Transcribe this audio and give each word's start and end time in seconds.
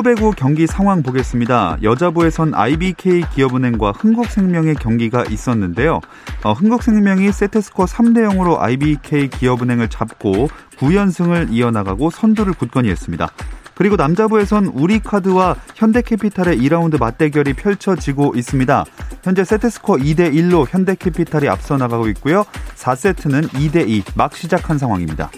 프로 0.00 0.02
배구 0.02 0.32
경기 0.32 0.66
상황 0.66 1.02
보겠습니다. 1.02 1.76
여자부에선 1.82 2.54
IBK 2.54 3.22
기업은행과 3.34 3.92
흥국생명의 3.92 4.76
경기가 4.76 5.24
있었는데요. 5.24 6.00
어, 6.42 6.52
흥국생명이 6.52 7.30
세트스코어 7.32 7.86
3대 7.86 8.26
0으로 8.30 8.58
IBK 8.60 9.28
기업은행을 9.28 9.88
잡고 9.88 10.48
9연승을 10.78 11.52
이어나가고 11.52 12.10
선두를 12.10 12.54
굳건히 12.54 12.88
했습니다. 12.88 13.28
그리고 13.74 13.96
남자부에선 13.96 14.66
우리카드와 14.66 15.56
현대캐피탈의 15.74 16.58
2라운드 16.58 16.98
맞대결이 16.98 17.54
펼쳐지고 17.54 18.32
있습니다. 18.36 18.84
현재 19.22 19.44
세트스코어 19.44 19.96
2대 19.96 20.32
1로 20.32 20.66
현대캐피탈이 20.68 21.48
앞서 21.48 21.76
나가고 21.76 22.08
있고요. 22.08 22.44
4세트는 22.76 23.48
2대 23.48 23.88
2 23.88 24.04
막 24.14 24.34
시작한 24.34 24.78
상황입니다. 24.78 25.30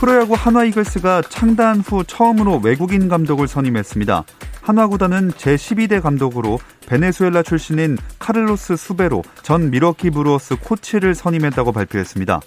프로야구 0.00 0.32
한화 0.32 0.64
이글스가 0.64 1.20
창단 1.28 1.80
후 1.80 2.04
처음으로 2.04 2.58
외국인 2.64 3.10
감독을 3.10 3.46
선임했습니다. 3.46 4.24
한화 4.62 4.86
구단은 4.86 5.30
제12대 5.32 6.00
감독으로 6.00 6.58
베네수엘라 6.86 7.42
출신인 7.42 7.98
카를로스 8.18 8.76
수베로 8.76 9.22
전 9.42 9.68
밀워키 9.68 10.08
브루어스 10.08 10.56
코치를 10.56 11.14
선임했다고 11.14 11.72
발표했습니다. 11.72 12.40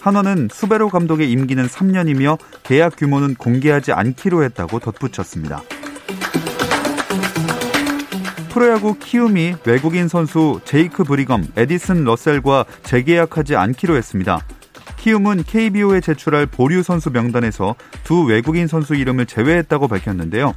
한화는 0.00 0.48
수베로 0.50 0.88
감독의 0.88 1.30
임기는 1.30 1.68
3년이며 1.68 2.38
계약 2.64 2.96
규모는 2.96 3.36
공개하지 3.36 3.92
않기로 3.92 4.42
했다고 4.42 4.80
덧붙였습니다. 4.80 5.62
프로야구 8.48 8.98
키움이 8.98 9.54
외국인 9.64 10.08
선수 10.08 10.58
제이크 10.64 11.04
브리검, 11.04 11.52
에디슨 11.56 12.02
러셀과 12.02 12.64
재계약하지 12.82 13.54
않기로 13.54 13.94
했습니다. 13.94 14.40
키움은 14.96 15.44
KBO에 15.44 16.00
제출할 16.00 16.46
보류 16.46 16.82
선수 16.82 17.10
명단에서 17.10 17.74
두 18.04 18.24
외국인 18.24 18.66
선수 18.66 18.94
이름을 18.94 19.26
제외했다고 19.26 19.88
밝혔는데요. 19.88 20.54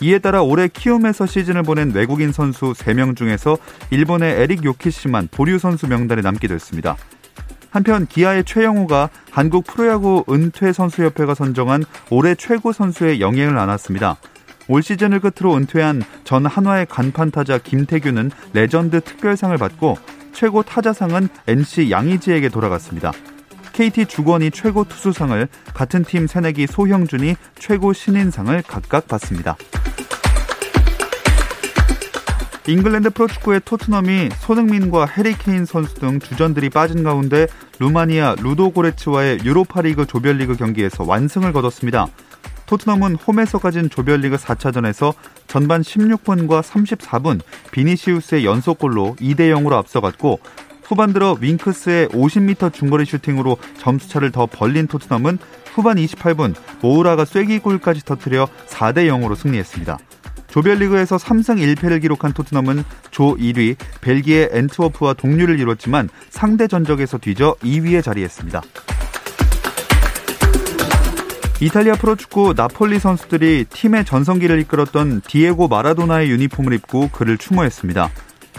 이에 0.00 0.18
따라 0.18 0.42
올해 0.42 0.68
키움에서 0.68 1.26
시즌을 1.26 1.62
보낸 1.62 1.92
외국인 1.92 2.32
선수 2.32 2.72
3명 2.72 3.16
중에서 3.16 3.56
일본의 3.90 4.40
에릭 4.40 4.64
요키시만 4.64 5.28
보류 5.30 5.58
선수 5.58 5.86
명단에 5.86 6.22
남게 6.22 6.48
됐습니다. 6.48 6.96
한편 7.70 8.06
기아의 8.06 8.44
최형우가 8.44 9.08
한국 9.30 9.64
프로야구 9.64 10.24
은퇴 10.28 10.72
선수협회가 10.72 11.34
선정한 11.34 11.84
올해 12.10 12.34
최고 12.34 12.72
선수의 12.72 13.20
영예를 13.20 13.56
안았습니다. 13.56 14.16
올 14.68 14.82
시즌을 14.82 15.20
끝으로 15.20 15.56
은퇴한 15.56 16.02
전 16.24 16.46
한화의 16.46 16.86
간판 16.86 17.30
타자 17.30 17.58
김태균은 17.58 18.30
레전드 18.52 19.00
특별상을 19.00 19.56
받고 19.56 19.96
최고 20.32 20.62
타자상은 20.62 21.28
NC 21.46 21.90
양의지에게 21.90 22.48
돌아갔습니다. 22.48 23.12
KT 23.72 24.06
주권이 24.06 24.50
최고 24.50 24.84
투수상을 24.84 25.48
같은 25.74 26.04
팀 26.04 26.26
새내기 26.26 26.66
소형준이 26.66 27.36
최고 27.58 27.92
신인상을 27.92 28.62
각각 28.66 29.08
받습니다. 29.08 29.56
잉글랜드 32.68 33.10
프로축구의 33.10 33.62
토트넘이 33.64 34.28
손흥민과 34.38 35.06
해리케인 35.06 35.64
선수 35.64 35.94
등 35.94 36.20
주전들이 36.20 36.70
빠진 36.70 37.02
가운데 37.02 37.48
루마니아 37.80 38.36
루도고레츠와의 38.40 39.40
유로파리그 39.44 40.06
조별리그 40.06 40.56
경기에서 40.56 41.02
완승을 41.04 41.52
거뒀습니다. 41.52 42.06
토트넘은 42.66 43.16
홈에서 43.16 43.58
가진 43.58 43.90
조별리그 43.90 44.36
4차전에서 44.36 45.12
전반 45.48 45.82
16분과 45.82 46.62
34분 46.62 47.40
비니시우스의 47.72 48.44
연속골로 48.44 49.16
2대 49.20 49.52
0으로 49.52 49.72
앞서갔고 49.72 50.38
후반 50.92 51.14
들어 51.14 51.38
윙크스의 51.40 52.08
50m 52.08 52.70
중거리 52.70 53.06
슈팅으로 53.06 53.56
점수차를 53.78 54.30
더 54.30 54.44
벌린 54.44 54.86
토트넘은 54.86 55.38
후반 55.72 55.96
28분 55.96 56.54
모우라가 56.82 57.24
쐐기골까지 57.24 58.04
터뜨려 58.04 58.46
4대 58.66 59.06
0으로 59.06 59.34
승리했습니다. 59.34 59.96
조별리그에서 60.48 61.16
3승 61.16 61.76
1패를 61.76 62.02
기록한 62.02 62.34
토트넘은 62.34 62.84
조 63.10 63.36
1위 63.36 63.76
벨기에 64.02 64.50
엔트워프와 64.52 65.14
동률을 65.14 65.58
이뤘지만 65.60 66.10
상대 66.28 66.68
전적에서 66.68 67.16
뒤져 67.16 67.56
2위에 67.62 68.04
자리했습니다. 68.04 68.60
이탈리아 71.62 71.94
프로축구 71.94 72.52
나폴리 72.54 72.98
선수들이 72.98 73.64
팀의 73.70 74.04
전성기를 74.04 74.60
이끌었던 74.60 75.22
디에고 75.22 75.68
마라도나의 75.68 76.28
유니폼을 76.28 76.74
입고 76.74 77.08
그를 77.08 77.38
추모했습니다. 77.38 78.10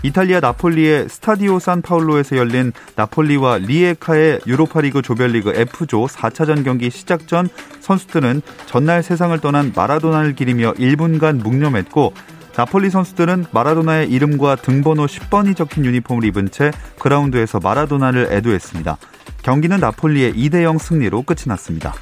이탈리아 0.03 0.41
나폴리의 0.41 1.07
스타디오 1.07 1.59
산파울로에서 1.59 2.35
열린 2.35 2.73
나폴리와 2.97 3.59
리에카의 3.59 4.41
유로파리그 4.45 5.01
조별리그 5.01 5.53
F조 5.55 6.07
4차전 6.07 6.65
경기 6.65 6.89
시작 6.89 7.25
전 7.25 7.47
선수들은 7.79 8.41
전날 8.65 9.01
세상을 9.01 9.39
떠난 9.39 9.71
마라도나를 9.73 10.35
기리며 10.35 10.73
1분간 10.73 11.41
묵념했고 11.41 12.13
나폴리 12.55 12.89
선수들은 12.89 13.45
마라도나의 13.51 14.09
이름과 14.09 14.57
등번호 14.57 15.05
10번이 15.05 15.55
적힌 15.55 15.85
유니폼을 15.85 16.25
입은 16.25 16.51
채 16.51 16.71
그라운드에서 16.99 17.59
마라도나를 17.63 18.27
애도했습니다. 18.29 18.97
경기는 19.41 19.79
나폴리의 19.79 20.33
2대0 20.33 20.79
승리로 20.79 21.23
끝이 21.23 21.43
났습니다. 21.47 21.93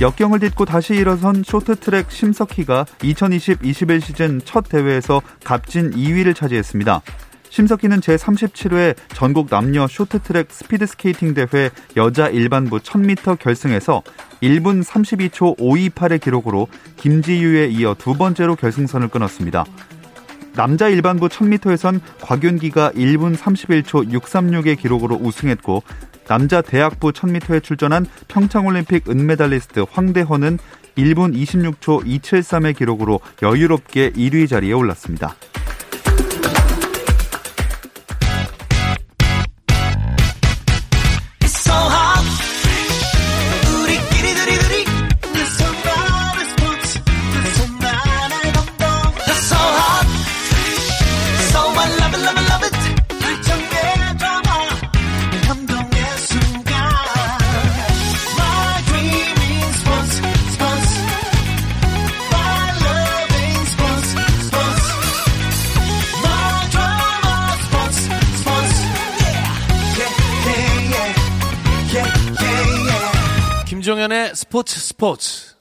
역경을 0.00 0.40
딛고 0.40 0.64
다시 0.64 0.94
일어선 0.94 1.42
쇼트트랙 1.44 2.10
심석희가 2.10 2.86
2020-21 3.00 4.00
시즌 4.00 4.40
첫 4.44 4.68
대회에서 4.68 5.22
값진 5.44 5.92
2위를 5.92 6.34
차지했습니다. 6.34 7.02
심석희는 7.50 8.00
제37회 8.00 8.96
전국 9.14 9.48
남녀 9.50 9.86
쇼트트랙 9.86 10.50
스피드스케이팅 10.50 11.34
대회 11.34 11.70
여자 11.96 12.28
일반부 12.28 12.78
1000m 12.78 13.38
결승에서 13.38 14.02
1분 14.42 14.82
32초 14.82 15.58
528의 15.58 16.20
기록으로 16.20 16.66
김지유에 16.96 17.68
이어 17.68 17.94
두 17.96 18.14
번째로 18.14 18.56
결승선을 18.56 19.08
끊었습니다. 19.08 19.66
남자 20.54 20.88
일반부 20.88 21.28
1000m에선 21.28 22.00
곽윤기가 22.22 22.92
1분 22.92 23.36
31초 23.36 24.10
636의 24.10 24.78
기록으로 24.78 25.16
우승했고 25.16 25.82
남자 26.26 26.62
대학부 26.62 27.12
1000m에 27.12 27.62
출전한 27.62 28.06
평창올림픽 28.28 29.08
은메달리스트 29.08 29.86
황대헌은 29.90 30.58
1분 30.96 31.34
26초 31.34 32.04
273의 32.04 32.76
기록으로 32.76 33.20
여유롭게 33.42 34.10
1위 34.12 34.48
자리에 34.48 34.72
올랐습니다. 34.72 35.34
스포츠 74.52 74.78
스포츠 74.78 75.54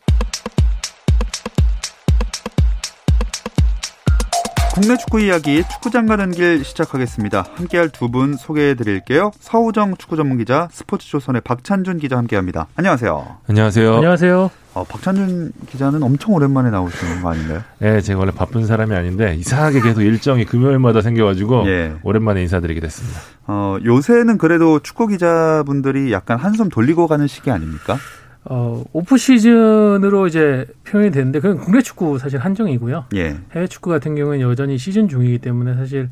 국내 4.76 4.98
축구 4.98 5.22
이야기 5.22 5.64
축구장 5.72 6.06
가는 6.08 6.30
길 6.32 6.66
시작하겠습니다. 6.66 7.46
함께할 7.56 7.88
두 7.88 8.10
분 8.10 8.36
소개해 8.36 8.76
드릴게요. 8.76 9.32
서우정 9.40 9.96
축구 9.96 10.18
전문 10.18 10.38
기자, 10.40 10.68
스포츠조선의 10.74 11.40
박찬준 11.46 12.00
기자 12.00 12.18
함께합니다. 12.18 12.68
안녕하세요. 12.76 13.38
안녕하세요. 13.48 13.96
안녕하세요. 13.96 14.52
어, 14.74 14.84
박찬준 14.84 15.54
기자는 15.70 16.04
엄청 16.04 16.34
오랜만에 16.34 16.70
나오시는 16.70 17.22
거 17.22 17.30
아닌가요? 17.32 17.62
네, 17.80 18.02
제가 18.02 18.20
원래 18.20 18.34
바쁜 18.34 18.66
사람이 18.66 18.94
아닌데 18.94 19.36
이상하게 19.36 19.80
계속 19.80 20.02
일정이 20.02 20.44
금요일마다 20.44 21.02
생겨가지고 21.02 21.64
예. 21.68 21.94
오랜만에 22.04 22.42
인사드리게 22.42 22.82
됐습니다. 22.82 23.22
어, 23.48 23.78
요새는 23.86 24.38
그래도 24.38 24.80
축구 24.80 25.08
기자분들이 25.08 26.12
약간 26.12 26.38
한숨 26.38 26.68
돌리고 26.68 27.08
가는 27.08 27.26
시기 27.28 27.52
아닙니까? 27.52 27.98
어, 28.46 28.84
오프 28.92 29.18
시즌으로 29.18 30.28
이제 30.28 30.66
표현이 30.86 31.12
되는데 31.12 31.40
그건 31.40 31.60
국내 31.60 31.82
축구 31.82 32.18
사실 32.18 32.40
한정이고요. 32.40 33.06
예. 33.16 33.38
해외 33.54 33.68
축구 33.68 33.90
같은 33.90 34.16
경우는 34.16 34.42
여전히 34.42 34.78
시즌 34.78 35.08
중이기 35.08 35.38
때문에 35.40 35.76
사실 35.76 36.10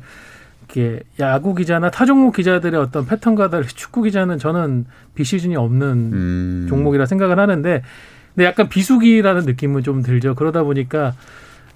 이렇게 0.72 1.00
야구 1.18 1.54
기자나 1.56 1.90
타 1.90 2.06
종목 2.06 2.36
기자들의 2.36 2.80
어떤 2.80 3.04
패턴과 3.04 3.50
달리 3.50 3.66
축구 3.66 4.02
기자는 4.02 4.38
저는 4.38 4.86
비시즌이 5.14 5.56
없는 5.56 5.88
음. 6.12 6.66
종목이라 6.68 7.06
생각을 7.06 7.40
하는데 7.40 7.82
근데 8.34 8.44
약간 8.46 8.68
비수기라는 8.68 9.44
느낌은 9.44 9.82
좀 9.82 10.02
들죠. 10.02 10.36
그러다 10.36 10.62
보니까 10.62 11.14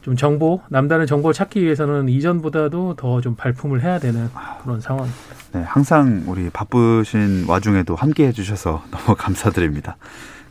좀 0.03 0.15
정보, 0.17 0.61
남다른 0.69 1.07
정보를 1.07 1.35
찾기 1.35 1.63
위해서는 1.63 2.09
이전보다도 2.09 2.95
더 2.95 3.21
좀 3.21 3.35
발품을 3.35 3.83
해야 3.83 3.99
되는 3.99 4.29
그런 4.63 4.81
상황입니다. 4.81 5.19
네, 5.53 5.63
항상 5.63 6.23
우리 6.27 6.49
바쁘신 6.51 7.47
와중에도 7.49 7.97
함께 7.97 8.27
해주셔서 8.29 8.85
너무 8.93 9.17
감사드립니다. 9.17 9.97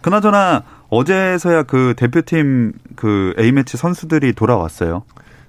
그나저나 0.04 0.64
어제서야 0.90 1.64
그 1.64 1.96
대표팀 1.98 2.74
그 2.96 3.34
A매치 3.40 3.78
선수들이 3.78 4.34
돌아왔어요. 4.34 5.04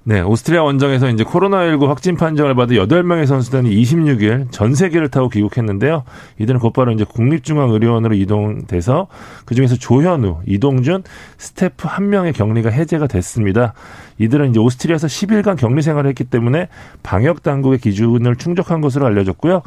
네, 0.07 0.21
오스트리아 0.21 0.61
원정에서 0.61 1.09
이제 1.09 1.23
코로나19 1.23 1.87
확진 1.87 2.15
판정을 2.15 2.53
받은 2.53 2.77
8명의 2.77 3.25
선수단이 3.25 3.75
26일 3.75 4.51
전 4.51 4.75
세계를 4.75 5.09
타고 5.09 5.29
귀국했는데요. 5.29 6.03
이들은 6.37 6.59
곧바로 6.59 6.91
이제 6.91 7.03
국립중앙의료원으로 7.03 8.13
이동돼서 8.13 9.07
그중에서 9.45 9.77
조현우, 9.77 10.41
이동준, 10.45 11.03
스태프 11.39 11.87
한 11.87 12.09
명의 12.09 12.33
격리가 12.33 12.69
해제가 12.69 13.07
됐습니다. 13.07 13.73
이들은 14.19 14.51
이제 14.51 14.59
오스트리아에서 14.59 15.07
10일간 15.07 15.57
격리 15.57 15.81
생활을 15.81 16.07
했기 16.09 16.23
때문에 16.23 16.69
방역 17.01 17.41
당국의 17.41 17.79
기준을 17.79 18.35
충족한 18.35 18.81
것으로 18.81 19.07
알려졌고요. 19.07 19.63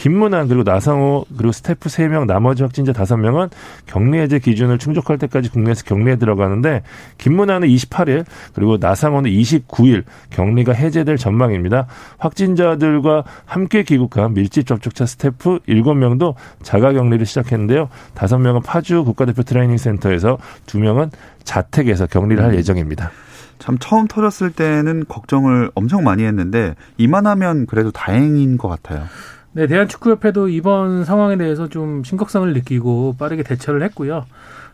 김문환 0.00 0.48
그리고 0.48 0.62
나상호 0.62 1.26
그리고 1.36 1.52
스태프 1.52 1.90
3명 1.90 2.24
나머지 2.24 2.62
확진자 2.62 2.90
5명은 2.90 3.50
격리 3.84 4.18
해제 4.18 4.38
기준을 4.38 4.78
충족할 4.78 5.18
때까지 5.18 5.50
국내에서 5.50 5.84
격리에 5.84 6.16
들어가는데 6.16 6.82
김문환은 7.18 7.68
28일 7.68 8.24
그리고 8.54 8.78
나상호는 8.78 9.30
29일 9.30 10.04
격리가 10.30 10.72
해제될 10.72 11.18
전망입니다. 11.18 11.86
확진자들과 12.16 13.24
함께 13.44 13.82
귀국한 13.82 14.32
밀집 14.32 14.66
접촉자 14.66 15.04
스태프 15.04 15.58
7명도 15.68 16.34
자가 16.62 16.94
격리를 16.94 17.26
시작했는데요. 17.26 17.90
5명은 18.14 18.64
파주 18.64 19.04
국가대표 19.04 19.42
트레이닝 19.42 19.76
센터에서 19.76 20.38
2명은 20.64 21.10
자택에서 21.44 22.06
격리를 22.06 22.42
할 22.42 22.52
음. 22.52 22.56
예정입니다. 22.56 23.10
참 23.58 23.76
처음 23.78 24.08
터졌을 24.08 24.50
때는 24.50 25.04
걱정을 25.08 25.70
엄청 25.74 26.04
많이 26.04 26.24
했는데 26.24 26.74
이만하면 26.96 27.66
그래도 27.66 27.90
다행인 27.90 28.56
것 28.56 28.68
같아요. 28.68 29.04
네, 29.52 29.66
대한축구협회도 29.66 30.48
이번 30.48 31.04
상황에 31.04 31.36
대해서 31.36 31.68
좀 31.68 32.04
심각성을 32.04 32.52
느끼고 32.52 33.16
빠르게 33.18 33.42
대처를 33.42 33.82
했고요. 33.82 34.26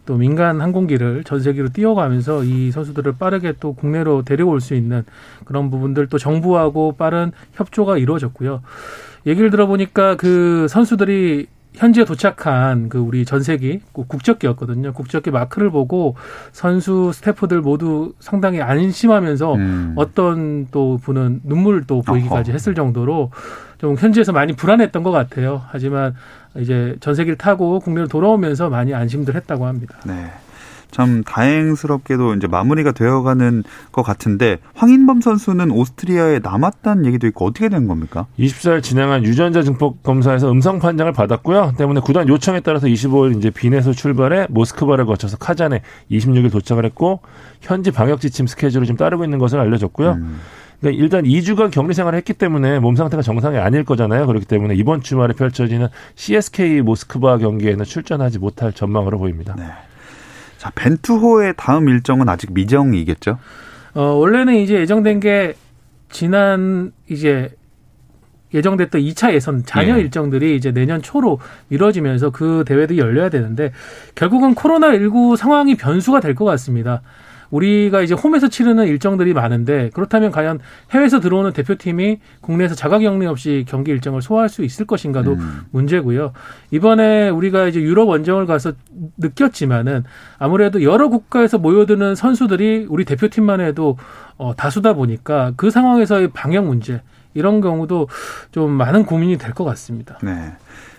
또 0.04 0.16
민간 0.16 0.60
항공기를 0.60 1.24
전 1.24 1.40
세계로 1.40 1.70
띄워가면서 1.72 2.44
이 2.44 2.70
선수들을 2.70 3.14
빠르게 3.18 3.54
또 3.58 3.72
국내로 3.72 4.22
데려올 4.22 4.60
수 4.60 4.74
있는 4.74 5.04
그런 5.46 5.70
부분들 5.70 6.08
또 6.08 6.18
정부하고 6.18 6.92
빠른 6.92 7.32
협조가 7.54 7.96
이루어졌고요. 7.96 8.62
얘기를 9.26 9.50
들어보니까 9.50 10.16
그 10.16 10.68
선수들이 10.68 11.46
현지에 11.76 12.04
도착한 12.04 12.88
그 12.88 12.98
우리 12.98 13.24
전세기 13.24 13.80
국적기였거든요. 13.92 14.92
국적기 14.92 15.30
마크를 15.30 15.70
보고 15.70 16.16
선수 16.52 17.12
스태프들 17.12 17.60
모두 17.60 18.14
상당히 18.18 18.62
안심하면서 18.62 19.54
음. 19.54 19.92
어떤 19.96 20.66
또 20.70 20.98
분은 21.02 21.40
눈물 21.44 21.84
또 21.86 22.00
보이기까지 22.00 22.52
했을 22.52 22.74
정도로 22.74 23.30
좀 23.78 23.94
현지에서 23.94 24.32
많이 24.32 24.54
불안했던 24.54 25.02
것 25.02 25.10
같아요. 25.10 25.62
하지만 25.68 26.14
이제 26.56 26.96
전세기를 27.00 27.36
타고 27.36 27.78
국내로 27.80 28.08
돌아오면서 28.08 28.70
많이 28.70 28.94
안심들 28.94 29.34
했다고 29.34 29.66
합니다. 29.66 29.98
네. 30.06 30.32
참 30.96 31.22
다행스럽게도 31.24 32.36
이제 32.36 32.46
마무리가 32.46 32.92
되어가는 32.92 33.64
것 33.92 34.02
같은데 34.02 34.56
황인범 34.72 35.20
선수는 35.20 35.70
오스트리아에 35.70 36.40
남았다는 36.42 37.04
얘기도 37.04 37.26
있고 37.26 37.44
어떻게 37.44 37.68
된 37.68 37.86
겁니까? 37.86 38.26
24일 38.38 38.82
진행한 38.82 39.22
유전자 39.22 39.62
증폭 39.62 40.02
검사에서 40.02 40.50
음성 40.50 40.78
판정을 40.78 41.12
받았고요. 41.12 41.74
때문에 41.76 42.00
구단 42.00 42.28
요청에 42.28 42.60
따라서 42.60 42.86
25일 42.86 43.36
이제 43.36 43.50
빈에서 43.50 43.92
출발해 43.92 44.46
모스크바를 44.48 45.04
거쳐서 45.04 45.36
카잔에 45.36 45.82
26일 46.10 46.50
도착을 46.50 46.86
했고 46.86 47.20
현지 47.60 47.90
방역 47.90 48.22
지침 48.22 48.46
스케줄을 48.46 48.86
좀 48.86 48.96
따르고 48.96 49.22
있는 49.22 49.38
것을 49.38 49.60
알려줬고요. 49.60 50.12
음. 50.12 50.40
그러니까 50.80 51.02
일단 51.02 51.24
2주간 51.24 51.70
격리 51.70 51.92
생활을 51.92 52.16
했기 52.16 52.32
때문에 52.32 52.78
몸 52.78 52.96
상태가 52.96 53.22
정상이 53.22 53.58
아닐 53.58 53.84
거잖아요. 53.84 54.26
그렇기 54.26 54.46
때문에 54.46 54.74
이번 54.74 55.02
주말에 55.02 55.34
펼쳐지는 55.34 55.88
CSK 56.14 56.80
모스크바 56.80 57.36
경기에는 57.36 57.84
출전하지 57.84 58.38
못할 58.38 58.72
전망으로 58.72 59.18
보입니다. 59.18 59.54
네. 59.58 59.64
자, 60.66 60.72
벤투호의 60.74 61.54
다음 61.56 61.88
일정은 61.88 62.28
아직 62.28 62.52
미정이겠죠? 62.52 63.38
어, 63.94 64.02
원래는 64.02 64.56
이제 64.56 64.74
예정된 64.80 65.20
게 65.20 65.54
지난 66.10 66.92
이제 67.08 67.50
예정됐던 68.52 69.00
2차 69.00 69.32
예선 69.32 69.64
잔여 69.64 69.96
예. 69.96 70.00
일정들이 70.00 70.56
이제 70.56 70.72
내년 70.72 71.02
초로 71.02 71.38
이루어지면서 71.70 72.30
그 72.30 72.64
대회도 72.66 72.96
열려야 72.96 73.28
되는데 73.28 73.70
결국은 74.16 74.56
코로나19 74.56 75.36
상황이 75.36 75.76
변수가 75.76 76.18
될 76.20 76.34
것 76.34 76.44
같습니다. 76.46 77.00
우리가 77.50 78.02
이제 78.02 78.14
홈에서 78.14 78.48
치르는 78.48 78.86
일정들이 78.86 79.34
많은데 79.34 79.90
그렇다면 79.94 80.30
과연 80.30 80.58
해외에서 80.90 81.20
들어오는 81.20 81.52
대표팀이 81.52 82.18
국내에서 82.40 82.74
자가격리 82.74 83.26
없이 83.26 83.64
경기 83.68 83.90
일정을 83.90 84.22
소화할 84.22 84.48
수 84.48 84.64
있을 84.64 84.86
것인가도 84.86 85.32
음. 85.34 85.60
문제고요. 85.70 86.32
이번에 86.70 87.28
우리가 87.28 87.66
이제 87.68 87.80
유럽 87.80 88.08
원정을 88.08 88.46
가서 88.46 88.72
느꼈지만은 89.18 90.04
아무래도 90.38 90.82
여러 90.82 91.08
국가에서 91.08 91.58
모여드는 91.58 92.14
선수들이 92.14 92.86
우리 92.88 93.04
대표팀만 93.04 93.60
해도 93.60 93.96
어, 94.38 94.54
다수다 94.54 94.92
보니까 94.94 95.52
그 95.56 95.70
상황에서의 95.70 96.28
방역 96.32 96.66
문제 96.66 97.02
이런 97.34 97.60
경우도 97.60 98.08
좀 98.50 98.70
많은 98.72 99.04
고민이 99.04 99.38
될 99.38 99.52
것 99.52 99.64
같습니다. 99.64 100.18
네. 100.22 100.52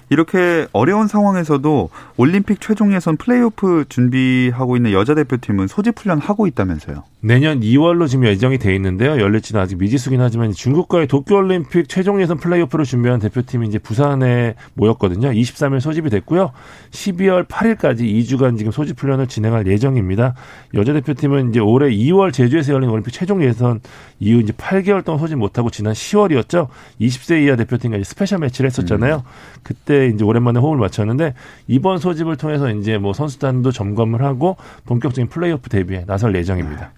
이렇게 0.10 0.68
어려운 0.72 1.08
상황에서도 1.08 1.90
올림픽 2.16 2.62
최종 2.62 2.94
예선 2.94 3.18
플레이오프 3.18 3.86
준비하고 3.90 4.78
있는 4.78 4.92
여자 4.94 5.14
대표팀은 5.16 5.68
소집 5.68 6.00
훈련 6.00 6.20
하고 6.20 6.48
있다면서요. 6.48 7.04
내년 7.20 7.60
2월로 7.60 8.08
지금 8.08 8.26
예정이 8.26 8.58
돼 8.58 8.74
있는데요. 8.76 9.20
열릴지는 9.20 9.60
아직 9.60 9.78
미지수긴 9.78 10.22
하지만 10.22 10.54
중국과의 10.54 11.08
도쿄올림픽 11.08 11.90
최종 11.90 12.22
예선 12.22 12.38
플레이오프를 12.38 12.86
준비한 12.86 13.20
대표팀이 13.20 13.68
이제 13.68 13.80
부산에 13.80 14.56
모였거든요. 14.76 15.30
23일 15.32 15.82
소집이 15.82 16.10
됐고요. 16.10 16.52
12월 16.92 17.46
8일까지 17.48 18.02
2주간 18.02 18.58
지금 18.58 18.72
소집 18.72 19.02
훈련을 19.02 19.28
진행할 19.28 19.68
예정입니다. 19.68 20.36
여자 20.76 20.94
대표팀은 20.94 21.50
이제 21.50 21.60
올해 21.60 21.90
2월 21.90 22.32
제주에서 22.32 22.74
열린 22.74 22.90
올림픽 22.90 23.12
최종 23.12 23.44
예선 23.44 23.82
이후 24.20 24.40
이제 24.40 24.54
8개월 24.54 25.04
동안 25.04 25.20
소집 25.20 25.38
못하고 25.38 25.70
지난 25.70 25.94
10월이었죠. 25.94 26.68
20세 27.02 27.44
이하 27.44 27.56
대표팀과 27.56 27.98
스페셜 28.04 28.40
매치를 28.40 28.70
했었잖아요. 28.70 29.16
음. 29.16 29.60
그때 29.64 29.97
이제 30.06 30.24
오랜만에 30.24 30.60
호흡을 30.60 30.78
맞췄는데 30.80 31.34
이번 31.68 31.98
소집을 31.98 32.38
통해서 32.38 32.70
이제 32.72 32.98
뭐 32.98 33.14
선수단도 33.14 33.72
점검을 33.72 34.22
하고 34.22 34.58
본격적인 34.86 35.28
플레이오프 35.30 35.70
데뷔에 35.70 36.06
나설 36.06 36.36
예정입니다. 36.36 36.92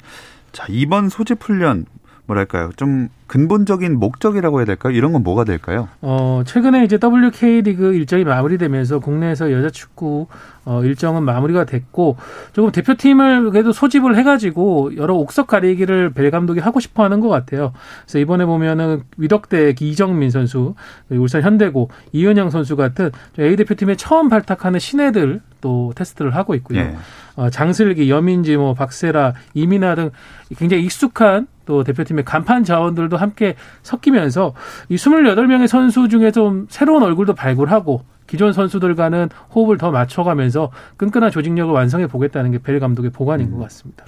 자, 0.51 0.65
이번 0.69 1.09
소집 1.09 1.43
훈련 1.43 1.85
뭐랄까요? 2.29 2.69
좀 2.75 3.09
근본적인 3.25 3.97
목적이라고 3.99 4.59
해야 4.59 4.65
될까요? 4.65 4.93
이런 4.93 5.13
건 5.13 5.23
뭐가 5.23 5.43
될까요? 5.43 5.87
어, 6.01 6.43
최근에 6.45 6.83
이제 6.83 6.99
WK 7.01 7.61
리그 7.61 7.93
일정이 7.93 8.23
마무리되면서 8.23 8.99
국내에서 8.99 9.51
여자 9.51 9.69
축구 9.69 10.27
어, 10.63 10.83
일정은 10.83 11.23
마무리가 11.23 11.65
됐고 11.65 12.17
조금 12.53 12.71
대표팀을 12.71 13.49
그래도 13.49 13.71
소집을 13.71 14.15
해가지고 14.15 14.95
여러 14.97 15.15
옥석 15.15 15.47
가리기를 15.47 16.11
벨 16.11 16.29
감독이 16.29 16.59
하고 16.59 16.79
싶어 16.79 17.03
하는 17.03 17.19
것 17.19 17.29
같아요. 17.29 17.73
그래서 18.03 18.19
이번에 18.19 18.45
보면은 18.45 19.01
위덕대 19.17 19.73
이정민 19.79 20.29
선수, 20.29 20.75
울산 21.09 21.41
현대고 21.41 21.89
이은영 22.11 22.51
선수 22.51 22.75
같은 22.75 23.09
A 23.39 23.55
대표팀에 23.55 23.95
처음 23.95 24.29
발탁하는 24.29 24.79
신예들 24.79 25.41
또 25.61 25.91
테스트를 25.95 26.35
하고 26.35 26.53
있고요. 26.55 26.79
예. 26.79 26.95
어, 27.35 27.49
장슬기, 27.49 28.09
여민지, 28.09 28.57
뭐 28.57 28.73
박세라, 28.73 29.33
이민아 29.53 29.95
등 29.95 30.11
굉장히 30.57 30.83
익숙한 30.83 31.47
또 31.69 31.83
대표팀의 31.83 32.25
간판 32.25 32.63
자원들도 32.63 33.15
함께 33.15 33.53
섞이면서 33.83 34.55
이 34.89 34.95
28명의 34.95 35.67
선수 35.67 36.09
중에 36.09 36.31
좀 36.31 36.65
새로운 36.67 37.03
얼굴도 37.03 37.35
발굴하고 37.35 38.01
기존 38.25 38.53
선수들과는 38.53 39.29
호흡을 39.53 39.77
더 39.77 39.91
맞춰가면서 39.91 40.71
끈끈한 40.97 41.29
조직력을 41.29 41.71
완성해 41.71 42.07
보겠다는 42.07 42.51
게 42.51 42.57
벨 42.57 42.79
감독의 42.79 43.11
보관인 43.11 43.47
음. 43.47 43.51
것 43.53 43.59
같습니다. 43.63 44.03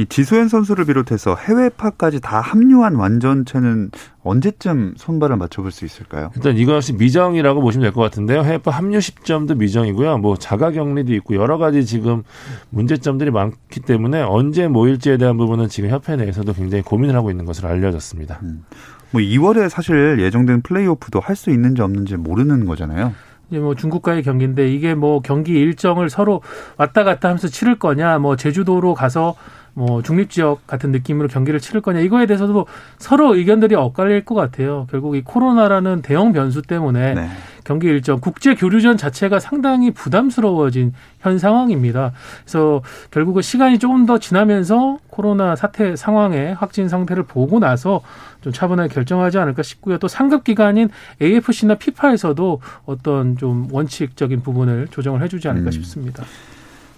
이 0.00 0.06
지소연 0.06 0.48
선수를 0.48 0.86
비롯해서 0.86 1.36
해외파까지 1.36 2.20
다 2.20 2.40
합류한 2.40 2.94
완전체는 2.94 3.90
언제쯤 4.22 4.94
손발을 4.96 5.36
맞춰볼 5.36 5.70
수 5.70 5.84
있을까요? 5.84 6.30
일단 6.36 6.56
이것이 6.56 6.94
미정이라고 6.94 7.60
보시면 7.60 7.82
될 7.82 7.92
것 7.92 8.00
같은데요. 8.00 8.42
해외파 8.42 8.70
합류 8.70 8.98
시점도 9.00 9.56
미정이고요. 9.56 10.16
뭐 10.18 10.36
자가격리도 10.36 11.12
있고 11.16 11.34
여러 11.34 11.58
가지 11.58 11.84
지금 11.84 12.22
문제점들이 12.70 13.30
많기 13.30 13.80
때문에 13.80 14.22
언제 14.22 14.68
모일지에 14.68 15.18
대한 15.18 15.36
부분은 15.36 15.68
지금 15.68 15.90
협회 15.90 16.16
내에서도 16.16 16.50
굉장히 16.54 16.82
고민을 16.82 17.14
하고 17.14 17.30
있는 17.30 17.44
것으로 17.44 17.68
알려졌습니다. 17.68 18.40
음. 18.42 18.64
뭐 19.10 19.20
2월에 19.20 19.68
사실 19.68 20.18
예정된 20.20 20.62
플레이오프도 20.62 21.20
할 21.20 21.36
수 21.36 21.50
있는지 21.50 21.82
없는지 21.82 22.16
모르는 22.16 22.64
거잖아요. 22.64 23.12
이제 23.50 23.58
뭐 23.58 23.74
중국과의 23.74 24.22
경기인데 24.22 24.72
이게 24.72 24.94
뭐 24.94 25.20
경기 25.20 25.52
일정을 25.58 26.08
서로 26.08 26.40
왔다 26.78 27.02
갔다 27.04 27.28
하면서 27.28 27.48
치를 27.48 27.78
거냐, 27.78 28.18
뭐 28.20 28.36
제주도로 28.36 28.94
가서 28.94 29.34
뭐 29.80 30.02
중립 30.02 30.28
지역 30.28 30.66
같은 30.66 30.92
느낌으로 30.92 31.26
경기를 31.26 31.58
치를 31.58 31.80
거냐 31.80 32.00
이거에 32.00 32.26
대해서도 32.26 32.66
서로 32.98 33.34
의견들이 33.34 33.74
엇갈릴 33.74 34.26
것 34.26 34.34
같아요. 34.34 34.86
결국 34.90 35.16
이 35.16 35.22
코로나라는 35.22 36.02
대형 36.02 36.34
변수 36.34 36.60
때문에 36.60 37.14
네. 37.14 37.28
경기 37.64 37.86
일정 37.86 38.20
국제 38.20 38.54
교류전 38.54 38.98
자체가 38.98 39.40
상당히 39.40 39.90
부담스러워진 39.90 40.92
현 41.20 41.38
상황입니다. 41.38 42.12
그래서 42.42 42.82
결국은 43.10 43.40
시간이 43.40 43.78
조금 43.78 44.04
더 44.04 44.18
지나면서 44.18 44.98
코로나 45.08 45.56
사태 45.56 45.96
상황의 45.96 46.52
확진 46.56 46.90
상태를 46.90 47.22
보고 47.22 47.58
나서 47.58 48.02
좀 48.42 48.52
차분하게 48.52 48.92
결정하지 48.92 49.38
않을까 49.38 49.62
싶고요. 49.62 49.96
또 49.96 50.08
상급 50.08 50.44
기관인 50.44 50.90
AFC나 51.22 51.76
피파에서도 51.76 52.60
어떤 52.84 53.38
좀 53.38 53.68
원칙적인 53.70 54.42
부분을 54.42 54.88
조정을 54.90 55.22
해주지 55.22 55.48
않을까 55.48 55.68
음. 55.68 55.72
싶습니다. 55.72 56.22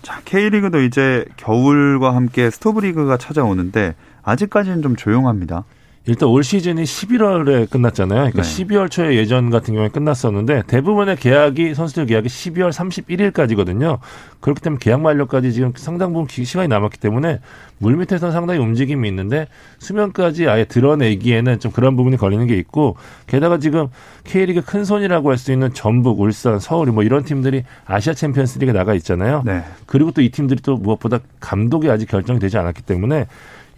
자, 0.02 0.20
K리그도 0.24 0.82
이제 0.82 1.24
겨울과 1.36 2.14
함께 2.14 2.50
스토브리그가 2.50 3.16
찾아오는데 3.16 3.94
아직까지는 4.22 4.82
좀 4.82 4.96
조용합니다. 4.96 5.64
일단 6.04 6.28
올 6.28 6.42
시즌이 6.42 6.82
11월에 6.82 7.70
끝났잖아요. 7.70 8.30
그러니까 8.32 8.42
네. 8.42 8.64
12월 8.64 8.90
초에 8.90 9.14
예전 9.14 9.50
같은 9.50 9.74
경우에 9.74 9.88
끝났었는데 9.88 10.64
대부분의 10.66 11.14
계약이 11.16 11.74
선수들 11.74 12.06
계약이 12.06 12.28
12월 12.28 12.72
31일까지거든요. 12.72 13.98
그렇기 14.40 14.60
때문에 14.60 14.80
계약 14.80 15.00
만료까지 15.00 15.52
지금 15.52 15.72
상당 15.76 16.12
부분 16.12 16.26
시간이 16.28 16.66
남았기 16.66 16.98
때문에 16.98 17.38
물 17.78 17.96
밑에서는 17.96 18.32
상당히 18.32 18.58
움직임이 18.58 19.08
있는데 19.08 19.46
수면까지 19.78 20.48
아예 20.48 20.64
드러내기에는 20.64 21.60
좀 21.60 21.70
그런 21.70 21.94
부분이 21.96 22.16
걸리는 22.16 22.48
게 22.48 22.56
있고 22.56 22.96
게다가 23.28 23.58
지금 23.58 23.86
K리그 24.24 24.62
큰 24.62 24.84
손이라고 24.84 25.30
할 25.30 25.36
수 25.38 25.52
있는 25.52 25.72
전북, 25.72 26.20
울산, 26.20 26.58
서울 26.58 26.90
뭐 26.92 27.02
이런 27.04 27.24
팀들이 27.24 27.64
아시아 27.84 28.14
챔피언스리그에 28.14 28.72
나가 28.72 28.94
있잖아요. 28.94 29.42
네. 29.44 29.62
그리고 29.86 30.10
또 30.10 30.20
이 30.22 30.30
팀들이 30.30 30.62
또 30.62 30.76
무엇보다 30.76 31.18
감독이 31.40 31.90
아직 31.90 32.08
결정이 32.08 32.38
되지 32.38 32.58
않았기 32.58 32.82
때문에 32.82 33.26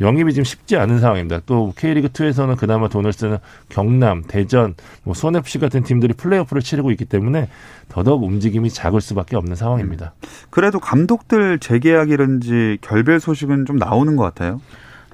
영입이 0.05 0.33
지금 0.35 0.45
쉽지 0.45 0.77
않은 0.77 1.01
상황입니다. 1.01 1.41
또 1.47 1.73
K리그 1.77 2.09
2에서는 2.09 2.57
그나마 2.57 2.89
돈을 2.89 3.13
쓰는 3.13 3.39
경남, 3.71 4.23
대전, 4.29 4.75
뭐 5.03 5.15
손FC 5.15 5.59
같은 5.59 5.83
팀들이 5.83 6.13
플레이오프를 6.13 6.63
치르고 6.63 6.91
있기 6.93 7.07
때문에 7.07 7.49
더더욱 7.89 8.23
움직임이 8.23 8.69
작을 8.71 9.01
수밖에 9.01 9.37
없는 9.37 9.57
상황입니다. 9.57 10.13
음. 10.15 10.29
그래도 10.51 10.79
감독들 10.79 11.59
재계약이든지 11.59 12.79
결별 12.83 13.19
소식은 13.19 13.65
좀 13.65 13.77
나오는 13.77 14.15
것 14.17 14.23
같아요. 14.25 14.61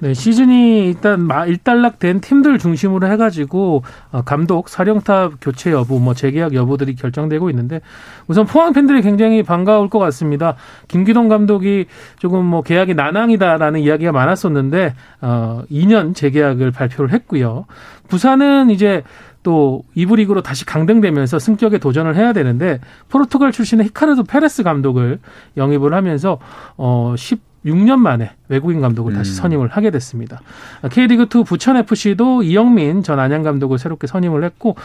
네, 0.01 0.15
시즌이 0.15 0.87
일단 0.87 1.29
일단락된 1.47 2.21
팀들 2.21 2.57
중심으로 2.57 3.05
해가지고 3.07 3.83
어, 4.11 4.23
감독, 4.23 4.67
사령탑 4.67 5.33
교체 5.39 5.71
여부, 5.71 5.99
뭐 5.99 6.15
재계약 6.15 6.55
여부들이 6.55 6.95
결정되고 6.95 7.51
있는데 7.51 7.81
우선 8.25 8.47
포항 8.47 8.73
팬들이 8.73 9.03
굉장히 9.03 9.43
반가울 9.43 9.91
것 9.91 9.99
같습니다. 9.99 10.55
김기동 10.87 11.27
감독이 11.27 11.85
조금 12.17 12.43
뭐 12.43 12.63
계약이 12.63 12.95
난항이다라는 12.95 13.81
이야기가 13.81 14.11
많았었는데 14.11 14.95
어 15.21 15.61
2년 15.69 16.15
재계약을 16.15 16.71
발표를 16.71 17.13
했고요. 17.13 17.67
부산은 18.07 18.71
이제 18.71 19.03
또 19.43 19.83
2부 19.95 20.15
리그로 20.15 20.41
다시 20.41 20.65
강등되면서 20.65 21.37
승격에 21.37 21.77
도전을 21.77 22.15
해야 22.15 22.33
되는데 22.33 22.79
포르투갈 23.09 23.51
출신의 23.51 23.85
히카르도 23.87 24.23
페레스 24.23 24.63
감독을 24.63 25.19
영입을 25.57 25.93
하면서 25.93 26.39
어 26.75 27.13
10. 27.15 27.50
6년 27.65 27.97
만에 27.99 28.31
외국인 28.47 28.81
감독을 28.81 29.13
다시 29.13 29.31
음. 29.31 29.35
선임을 29.35 29.67
하게 29.69 29.91
됐습니다. 29.91 30.41
K리그2 30.83 31.45
부천FC도 31.45 32.43
이영민 32.43 33.03
전 33.03 33.19
안양 33.19 33.43
감독을 33.43 33.77
새롭게 33.77 34.07
선임을 34.07 34.43
했고 34.43 34.75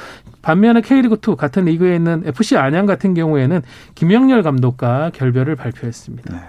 반면에 0.43 0.81
K리그2 0.81 1.37
같은 1.37 1.65
리그에 1.65 1.97
있는 1.97 2.23
FC 2.27 2.57
안양 2.57 2.87
같은 2.87 3.15
경우에는 3.15 3.63
김형열 3.95 4.43
감독과 4.43 5.11
결별을 5.15 5.57
발표했습니다. 5.57 6.35
네. 6.35 6.41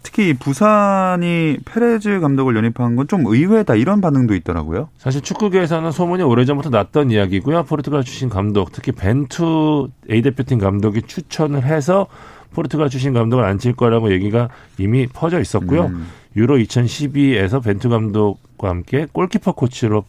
특히 0.00 0.32
부산이 0.32 1.58
페레즈 1.64 2.20
감독을 2.20 2.56
영입한 2.56 2.96
건 2.96 3.08
좀 3.08 3.26
의외다 3.26 3.74
이런 3.74 4.00
반응도 4.00 4.34
있더라고요. 4.36 4.88
사실 4.96 5.20
축구계에서는 5.22 5.90
소문이 5.90 6.22
오래전부터 6.22 6.70
났던 6.70 7.10
이야기고요. 7.10 7.64
포르투갈 7.64 8.04
출신 8.04 8.28
감독, 8.28 8.70
특히 8.72 8.92
벤투 8.92 9.88
A 10.10 10.22
대표팀 10.22 10.58
감독이 10.58 11.02
추천을 11.02 11.64
해서 11.64 12.06
포르투갈 12.52 12.88
출신 12.90 13.12
감독을 13.12 13.44
앉힐 13.44 13.74
거라고 13.74 14.12
얘기가 14.12 14.48
이미 14.78 15.06
퍼져 15.06 15.40
있었고요. 15.40 15.86
음. 15.86 16.06
유로 16.36 16.56
2012에서 16.58 17.62
벤투 17.62 17.88
감독과 17.88 18.68
함께 18.68 19.06
골키퍼 19.12 19.52
코치로 19.52 20.04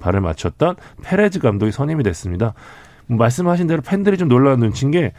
발을 0.00 0.20
맞췄던 0.20 0.76
페레즈 1.02 1.38
감독이 1.38 1.72
선임이 1.72 2.02
됐습니다. 2.04 2.54
뭐 3.06 3.18
말씀하신 3.18 3.66
대로 3.66 3.82
팬들이 3.82 4.16
좀 4.18 4.28
놀라운 4.28 4.60
눈치인 4.60 4.90
게 4.90 5.12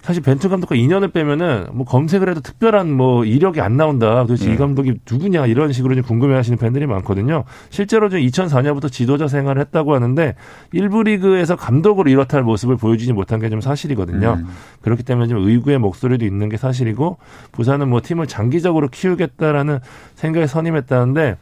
사실 0.00 0.22
벤투 0.22 0.48
감독과 0.48 0.76
인연을 0.76 1.08
빼면은 1.08 1.66
뭐 1.72 1.84
검색을 1.84 2.28
해도 2.30 2.40
특별한 2.40 2.90
뭐 2.92 3.24
이력이 3.24 3.60
안 3.60 3.76
나온다. 3.76 4.22
도대체 4.26 4.46
네. 4.48 4.54
이 4.54 4.56
감독이 4.56 4.94
누구냐 5.10 5.46
이런 5.46 5.72
식으로 5.72 5.94
좀 5.96 6.04
궁금해하시는 6.04 6.56
팬들이 6.56 6.86
많거든요. 6.86 7.44
실제로 7.70 8.08
좀 8.08 8.20
2004년부터 8.20 8.90
지도자 8.90 9.26
생활을 9.28 9.60
했다고 9.62 9.94
하는데 9.94 10.34
일부 10.72 11.02
리그에서 11.02 11.56
감독으로 11.56 12.10
이렇다 12.10 12.36
할 12.38 12.44
모습을 12.44 12.76
보여주지 12.76 13.12
못한 13.12 13.40
게 13.40 13.48
좀 13.48 13.60
사실이거든요. 13.62 14.40
음. 14.40 14.46
그렇기 14.82 15.02
때문에 15.02 15.26
좀 15.26 15.38
의구의 15.46 15.78
목소리도 15.78 16.24
있는 16.26 16.50
게 16.50 16.58
사실이고 16.58 17.16
부산은 17.52 17.88
뭐 17.88 18.00
팀을 18.02 18.26
장기적으로 18.26 18.88
키우겠다라는 18.88 19.78
생각에 20.14 20.46
선임했다는데 20.46 21.36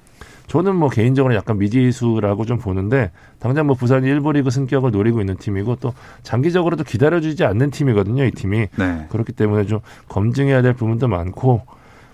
저는 0.46 0.76
뭐 0.76 0.88
개인적으로 0.88 1.34
약간 1.34 1.58
미지수라고 1.58 2.44
좀 2.44 2.58
보는데 2.58 3.10
당장 3.38 3.66
뭐 3.66 3.74
부산이 3.74 4.06
일부 4.08 4.32
리그 4.32 4.50
승격을 4.50 4.90
노리고 4.90 5.20
있는 5.20 5.36
팀이고 5.36 5.76
또 5.76 5.92
장기적으로도 6.22 6.84
기다려주지 6.84 7.44
않는 7.44 7.70
팀이거든요, 7.70 8.24
이 8.24 8.30
팀이. 8.30 8.68
네. 8.76 9.06
그렇기 9.10 9.32
때문에 9.32 9.66
좀 9.66 9.80
검증해야 10.08 10.62
될 10.62 10.72
부분도 10.74 11.08
많고 11.08 11.62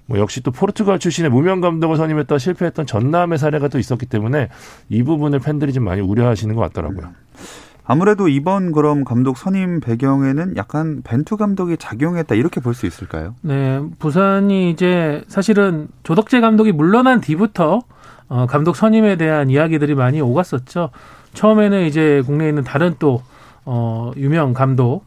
뭐 0.07 0.19
역시 0.19 0.43
또 0.43 0.51
포르투갈 0.51 0.99
출신의 0.99 1.31
무명 1.31 1.61
감독을 1.61 1.97
선임했다 1.97 2.39
실패했던 2.39 2.87
전남의 2.87 3.39
사례가 3.39 3.69
또 3.69 3.79
있었기 3.79 4.07
때문에 4.07 4.49
이 4.89 5.03
부분을 5.03 5.39
팬들이 5.39 5.73
좀 5.73 5.85
많이 5.85 6.01
우려하시는 6.01 6.55
것 6.55 6.61
같더라고요. 6.63 7.13
아무래도 7.85 8.29
이번 8.29 8.73
그럼 8.73 9.05
감독 9.05 9.37
선임 9.37 9.81
배경에는 9.81 10.57
약간 10.57 11.03
벤투 11.03 11.37
감독이 11.37 11.77
작용했다 11.77 12.35
이렇게 12.37 12.61
볼 12.61 12.75
수 12.75 12.87
있을까요? 12.87 13.35
네, 13.43 13.83
부산이 13.99 14.71
이제 14.71 15.23
사실은 15.29 15.89
조덕재 16.05 16.41
감독이 16.41 16.73
물러난 16.73 17.21
뒤부터 17.21 17.81
어, 18.29 18.47
감독 18.47 18.77
선임에 18.77 19.17
대한 19.17 19.51
이야기들이 19.51 19.95
많이 19.95 20.21
오갔었죠. 20.21 20.91
처음에는 21.35 21.87
이제 21.87 22.23
국내에 22.27 22.49
있는 22.49 22.65
다른 22.65 22.95
또 22.99 23.23
어, 23.65 24.13
유명 24.17 24.53
감독 24.53 25.05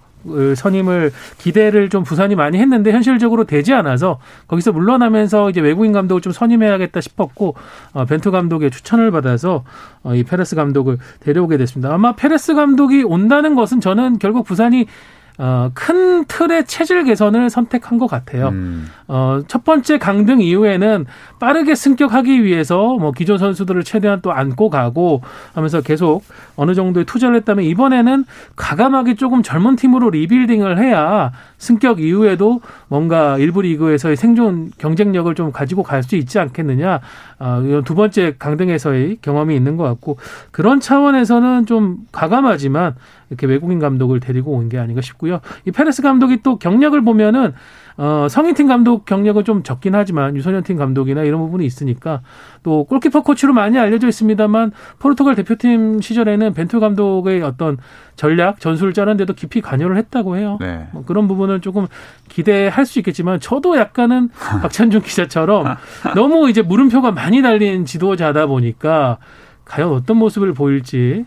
선임을 0.56 1.12
기대를 1.38 1.90
좀 1.90 2.04
부산이 2.04 2.36
많이 2.36 2.58
했는데 2.58 2.92
현실적으로 2.92 3.44
되지 3.44 3.74
않아서 3.74 4.20
거기서 4.48 4.72
물러나면서 4.72 5.50
이제 5.50 5.62
외국인 5.62 5.92
감독을 5.92 6.22
좀 6.22 6.34
선임해야겠다 6.34 7.00
싶었고 7.02 7.56
어, 7.94 8.06
벤투 8.06 8.32
감독의 8.32 8.72
추천을 8.72 9.12
받아서 9.12 9.64
어, 10.04 10.16
이 10.16 10.24
페레스 10.24 10.56
감독을 10.56 10.98
데려오게 11.20 11.58
됐습니다. 11.58 11.94
아마 11.94 12.14
페레스 12.14 12.56
감독이 12.56 13.04
온다는 13.04 13.56
것은 13.56 13.82
저는 13.82 14.20
결국 14.20 14.46
부산이 14.46 14.88
어, 15.38 15.70
큰 15.74 16.24
틀의 16.26 16.66
체질 16.66 17.04
개선을 17.04 17.50
선택한 17.50 17.98
것 17.98 18.08
같아요. 18.08 18.50
음. 18.50 18.88
어, 19.08 19.42
첫 19.48 19.66
번째 19.66 19.98
강등 19.98 20.40
이후에는 20.40 21.06
빠르게 21.40 21.76
승격하기 21.76 22.44
위해서 22.44 22.96
뭐 22.98 23.12
기존 23.12 23.38
선수들을 23.38 23.84
최대한 23.84 24.22
또 24.22 24.32
안고 24.32 24.70
가고 24.70 25.22
하면서 25.54 25.82
계속 25.82 26.24
어느 26.56 26.74
정도의 26.74 27.06
투자를 27.06 27.36
했다면 27.36 27.66
이번에는 27.66 28.24
과감하게 28.56 29.16
조금 29.16 29.44
젊은 29.44 29.76
팀으로 29.76 30.10
리빌딩을 30.10 30.80
해야 30.80 31.34
승격 31.58 32.00
이후에도 32.00 32.62
뭔가 32.88 33.38
일부 33.38 33.62
리그에서의 33.62 34.16
생존 34.16 34.72
경쟁력을 34.78 35.34
좀 35.36 35.52
가지고 35.52 35.84
갈 35.84 36.06
수 36.06 36.16
있지 36.16 36.38
않겠느냐. 36.38 37.00
어, 37.40 37.62
이런 37.66 37.84
두 37.84 37.96
번째 37.96 38.36
강등에서의 38.40 39.18
경험이 39.22 39.56
있는 39.56 39.78
것 39.78 39.84
같고 39.84 40.18
그런 40.52 40.80
차원에서는 40.80 41.66
좀 41.66 41.98
과감하지만 42.12 42.96
이렇게 43.30 43.48
외국인 43.48 43.80
감독을 43.80 44.20
데리고 44.20 44.52
온 44.54 44.70
게 44.70 44.78
아닌가 44.80 45.02
싶고요. 45.02 45.42
이 45.66 45.72
페레스 45.72 46.02
감독이 46.02 46.42
또 46.44 46.58
경력을 46.58 47.00
보면은 47.04 47.54
어, 47.98 48.28
성인팀 48.30 48.68
감독 48.68 49.06
경력은 49.06 49.46
좀 49.46 49.64
적긴 49.64 49.96
하지만 49.96 50.36
유소년팀 50.36 50.78
감독이나 50.78 51.24
이런 51.24 51.40
부분이 51.40 51.66
있으니까 51.66 52.22
또 52.62 52.84
골키퍼 52.84 53.24
코치로 53.24 53.54
많이 53.54 53.80
알려져 53.80 54.08
있습니다만 54.08 54.72
포르투갈 55.00 55.36
대표팀 55.36 56.02
시절에는 56.02 56.54
벤투 56.54 56.80
감독의 56.80 57.42
어떤 57.42 57.78
전략 58.16 58.60
전술을 58.60 58.94
짜는데도 58.94 59.34
깊이 59.34 59.62
관여를 59.62 59.98
했다고 59.98 60.38
해요. 60.38 60.58
네. 60.60 60.88
뭐 60.92 61.04
그런 61.06 61.28
부분은 61.28 61.62
조금 61.62 61.88
기대할 62.28 62.86
수 62.86 63.00
있겠지만 63.00 63.40
저도 63.40 63.78
약간은 63.78 64.30
박찬준 64.62 65.02
기자처럼 65.02 65.76
너무 66.16 66.50
이제 66.50 66.62
물음표가 66.62 67.12
많이 67.12 67.42
달린 67.42 67.86
지도자다 67.86 68.48
보니까 68.48 69.18
과연 69.64 69.90
어떤 69.90 70.18
모습을 70.18 70.54
보일지 70.54 71.26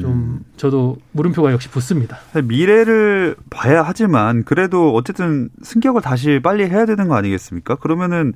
좀 0.00 0.10
음. 0.10 0.44
저도 0.56 0.98
물음표가 1.12 1.52
역시 1.52 1.68
붙습니다. 1.68 2.18
미래를 2.44 3.36
봐야 3.50 3.82
하지만 3.82 4.44
그래도 4.44 4.94
어쨌든 4.94 5.48
승격을 5.62 6.02
다시 6.02 6.40
빨리 6.42 6.64
해야 6.64 6.86
되는 6.86 7.08
거 7.08 7.14
아니겠습니까? 7.16 7.76
그러면은 7.76 8.34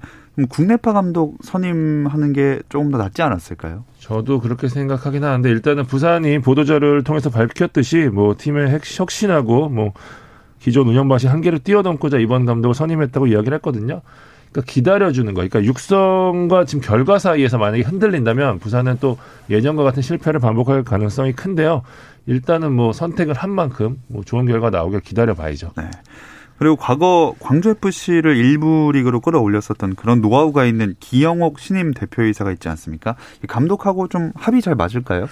국내파 0.48 0.92
감독 0.92 1.36
선임하는 1.42 2.32
게 2.32 2.60
조금 2.68 2.90
더 2.90 2.98
낫지 2.98 3.22
않았을까요? 3.22 3.84
저도 3.98 4.40
그렇게 4.40 4.68
생각하긴 4.68 5.22
하는데 5.24 5.48
일단은 5.48 5.84
부산이 5.84 6.40
보도자료를 6.40 7.04
통해서 7.04 7.30
밝혔듯이 7.30 8.08
뭐 8.12 8.34
팀의 8.36 8.80
혁신하고 8.82 9.68
뭐 9.68 9.92
기존 10.58 10.88
운영 10.88 11.08
방식 11.08 11.28
한계를 11.28 11.58
뛰어넘고자 11.60 12.18
이번 12.18 12.46
감독을 12.46 12.74
선임했다고 12.74 13.26
이야기를 13.26 13.56
했거든요. 13.56 14.00
그러니까 14.54 14.72
기다려주는 14.72 15.34
거. 15.34 15.40
그러니까 15.40 15.64
육성과 15.64 16.64
지금 16.64 16.80
결과 16.82 17.18
사이에서 17.18 17.58
만약에 17.58 17.82
흔들린다면 17.82 18.60
부산은 18.60 18.98
또 19.00 19.18
예전과 19.50 19.82
같은 19.82 20.00
실패를 20.00 20.38
반복할 20.38 20.84
가능성이 20.84 21.32
큰데요. 21.32 21.82
일단은 22.26 22.72
뭐 22.72 22.92
선택을 22.92 23.34
한 23.34 23.50
만큼 23.50 24.00
뭐 24.06 24.22
좋은 24.24 24.46
결과 24.46 24.70
나오길 24.70 25.00
기다려봐야죠. 25.00 25.72
네. 25.76 25.90
그리고 26.56 26.76
과거 26.76 27.34
광주 27.40 27.70
FC를 27.70 28.36
일부 28.36 28.92
리그로 28.94 29.20
끌어올렸었던 29.20 29.96
그런 29.96 30.20
노하우가 30.20 30.64
있는 30.66 30.94
기영옥 31.00 31.58
신임 31.58 31.92
대표이사가 31.92 32.52
있지 32.52 32.68
않습니까? 32.68 33.16
감독하고 33.48 34.06
좀 34.06 34.30
합이 34.36 34.62
잘 34.62 34.76
맞을까요? 34.76 35.26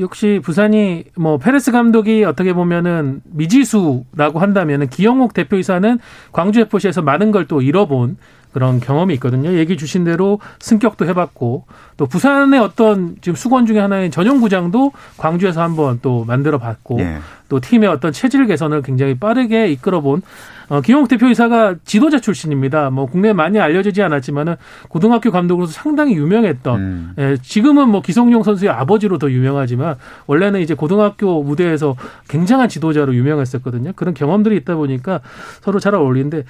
역시 0.00 0.40
부산이 0.42 1.04
뭐 1.14 1.38
페레스 1.38 1.70
감독이 1.70 2.24
어떻게 2.24 2.52
보면은 2.52 3.22
미지수라고 3.24 4.40
한다면은 4.40 4.88
기영옥 4.88 5.34
대표이사는 5.34 6.00
광주 6.32 6.60
FC에서 6.60 7.00
많은 7.00 7.30
걸 7.30 7.46
또 7.46 7.62
이뤄본 7.62 8.16
그런 8.56 8.80
경험이 8.80 9.12
있거든요. 9.14 9.52
얘기 9.52 9.76
주신 9.76 10.02
대로 10.04 10.40
승격도 10.60 11.04
해봤고 11.04 11.66
또 11.98 12.06
부산의 12.06 12.58
어떤 12.58 13.16
지금 13.20 13.36
수건 13.36 13.66
중에 13.66 13.78
하나인 13.78 14.10
전용 14.10 14.40
구장도 14.40 14.92
광주에서 15.18 15.60
한번 15.60 15.98
또 16.00 16.24
만들어봤고 16.24 16.98
예. 17.00 17.18
또 17.50 17.60
팀의 17.60 17.90
어떤 17.90 18.12
체질 18.12 18.46
개선을 18.46 18.80
굉장히 18.80 19.14
빠르게 19.14 19.68
이끌어본 19.72 20.22
어, 20.70 20.80
김용욱 20.80 21.06
대표이사가 21.08 21.74
지도자 21.84 22.18
출신입니다. 22.18 22.88
뭐 22.88 23.04
국내에 23.04 23.34
많이 23.34 23.60
알려지지 23.60 24.02
않았지만은 24.02 24.56
고등학교 24.88 25.30
감독으로서 25.30 25.74
상당히 25.74 26.14
유명했던 26.14 26.80
음. 26.80 27.12
예, 27.18 27.36
지금은 27.42 27.90
뭐 27.90 28.00
기성용 28.00 28.42
선수의 28.42 28.70
아버지로 28.70 29.18
더 29.18 29.30
유명하지만 29.30 29.96
원래는 30.26 30.60
이제 30.60 30.72
고등학교 30.72 31.42
무대에서 31.42 31.94
굉장한 32.28 32.70
지도자로 32.70 33.14
유명했었거든요. 33.14 33.92
그런 33.96 34.14
경험들이 34.14 34.56
있다 34.56 34.76
보니까 34.76 35.20
서로 35.60 35.78
잘 35.78 35.94
어울리는데 35.94 36.44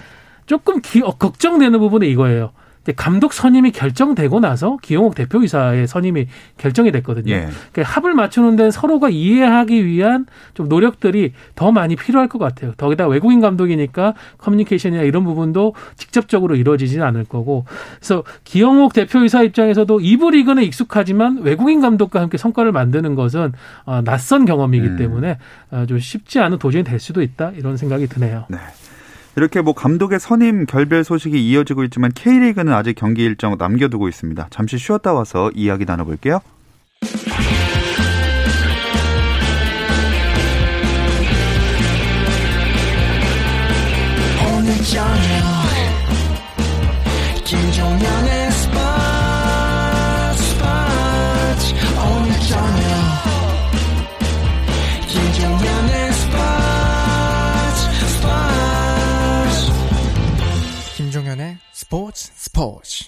조금 0.47 0.81
기, 0.81 1.03
어, 1.03 1.11
걱정되는 1.17 1.79
부분은 1.79 2.07
이거예요. 2.09 2.53
감독 2.95 3.33
선임이 3.33 3.73
결정되고 3.73 4.41
나서 4.41 4.77
기용욱 4.81 5.15
대표이사의 5.15 5.87
선임이 5.89 6.29
결정이 6.59 6.93
됐거든요. 6.93 7.33
예. 7.33 7.49
그러니까 7.73 7.83
합을 7.83 8.15
맞추는 8.15 8.57
데는 8.57 8.71
서로가 8.71 9.09
이해하기 9.09 9.85
위한 9.85 10.27
좀 10.55 10.69
노력들이 10.69 11.33
더 11.55 11.73
많이 11.73 11.97
필요할 11.97 12.29
것 12.29 12.39
같아요. 12.39 12.73
더기다 12.77 13.09
외국인 13.09 13.41
감독이니까 13.41 14.15
커뮤니케이션이나 14.39 15.03
이런 15.03 15.25
부분도 15.25 15.75
직접적으로 15.97 16.55
이루어지지는 16.55 17.05
않을 17.07 17.25
거고. 17.25 17.65
그래서 17.97 18.23
기영욱 18.45 18.93
대표이사 18.93 19.43
입장에서도 19.43 20.01
이부 20.01 20.31
리그는 20.31 20.63
익숙하지만 20.63 21.39
외국인 21.43 21.81
감독과 21.81 22.21
함께 22.21 22.39
성과를 22.39 22.73
만드는 22.73 23.15
것은 23.15 23.53
어, 23.85 24.03
낯선 24.03 24.45
경험이기 24.45 24.87
음. 24.87 24.97
때문에 24.97 25.39
어, 25.71 25.87
좀 25.89 25.99
쉽지 25.99 26.39
않은 26.39 26.59
도전이 26.59 26.85
될 26.85 27.01
수도 27.01 27.23
있다 27.23 27.53
이런 27.57 27.77
생각이 27.77 28.07
드네요. 28.07 28.45
네. 28.49 28.59
이렇게 29.37 29.61
뭐 29.61 29.75
감독의 29.75 30.19
선임 30.19 30.65
결별 30.65 31.05
소식이 31.05 31.47
이어지고 31.49 31.85
있지만 31.85 32.11
K리그는 32.13 32.73
아직 32.73 32.95
경기 32.95 33.23
일정 33.23 33.57
남겨두고 33.59 34.09
있습니다. 34.09 34.49
잠시 34.51 34.79
쉬었다 34.79 35.13
와서 35.13 35.51
이야기 35.55 35.85
나눠볼게요. 35.85 36.41
스포츠 62.57 63.05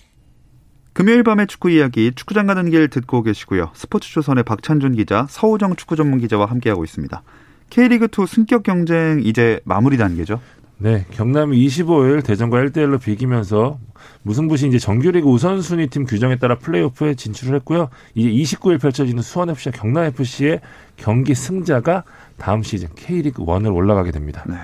금요일 0.93 1.23
밤의 1.23 1.47
축구 1.47 1.71
이야기 1.71 2.13
축구장 2.15 2.47
가는 2.47 2.69
길 2.69 2.89
듣고 2.89 3.23
계시고요. 3.23 3.71
스포츠 3.73 4.13
조선의 4.13 4.45
박찬준 4.45 4.95
기자, 4.97 5.27
서우정 5.31 5.77
축구 5.77 5.97
전문 5.97 6.19
기자와 6.19 6.45
함께하고 6.45 6.85
있습니다. 6.85 7.23
K리그2 7.71 8.27
승격 8.27 8.63
경쟁 8.63 9.23
이제 9.25 9.61
마무리 9.65 9.97
단계죠? 9.97 10.39
네, 10.77 11.07
경남이 11.13 11.57
25일 11.67 12.23
대전과 12.27 12.59
1대1로 12.59 13.01
비기면서 13.01 13.79
무승부시 14.23 14.69
이제 14.69 14.79
정규리그 14.79 15.27
우선순위 15.27 15.87
팀 15.87 16.05
규정에 16.05 16.37
따라 16.37 16.59
플레이오프에 16.59 17.15
진출을 17.15 17.55
했고요. 17.61 17.89
이제 18.15 18.29
29일 18.29 18.79
펼쳐지는 18.79 19.23
수원FC와 19.23 19.73
경남FC의 19.73 20.61
경기 20.97 21.35
승자가 21.35 22.05
다음 22.37 22.63
시즌 22.63 22.91
K리그 22.95 23.43
1을 23.47 23.75
올라가게 23.75 24.11
됩니다. 24.11 24.45
네. 24.47 24.57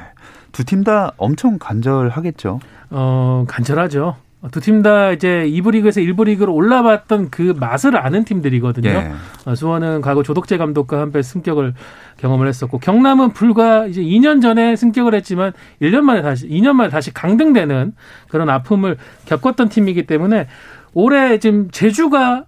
두 0.53 0.63
팀 0.65 0.85
다 0.85 1.13
엄청 1.17 1.59
간절하겠죠. 1.59 2.61
어, 2.91 3.45
간절하죠. 3.49 4.17
두 4.51 4.61
팀 4.61 4.83
다 4.83 5.13
이제 5.13 5.45
2부 5.49 5.73
리그에서 5.73 6.01
1부 6.01 6.25
리그로 6.25 6.53
올라봤던 6.53 7.31
그 7.31 7.55
맛을 7.59 7.97
아는 7.97 8.25
팀들이거든요. 8.25 8.89
예. 8.91 9.13
어, 9.47 9.55
수원은 9.55 10.01
과거 10.03 10.23
조덕재 10.23 10.57
감독과 10.59 11.01
함께 11.01 11.23
승격을 11.23 11.75
경험을 12.19 12.47
했었고 12.49 12.79
경남은 12.79 13.33
불과 13.33 13.87
이제 13.87 14.03
2년 14.03 14.43
전에 14.43 14.77
승격을 14.77 15.15
했지만 15.15 15.53
1년 15.81 16.01
만에 16.03 16.23
다시 16.23 16.49
2년 16.49 16.73
만에 16.73 16.91
다시 16.91 17.13
강등되는 17.15 17.93
그런 18.29 18.51
아픔을 18.51 18.99
겪었던 19.27 19.69
팀이기 19.71 20.07
때문에 20.07 20.47
올해 20.93 21.39
지금 21.39 21.71
제주가 21.71 22.45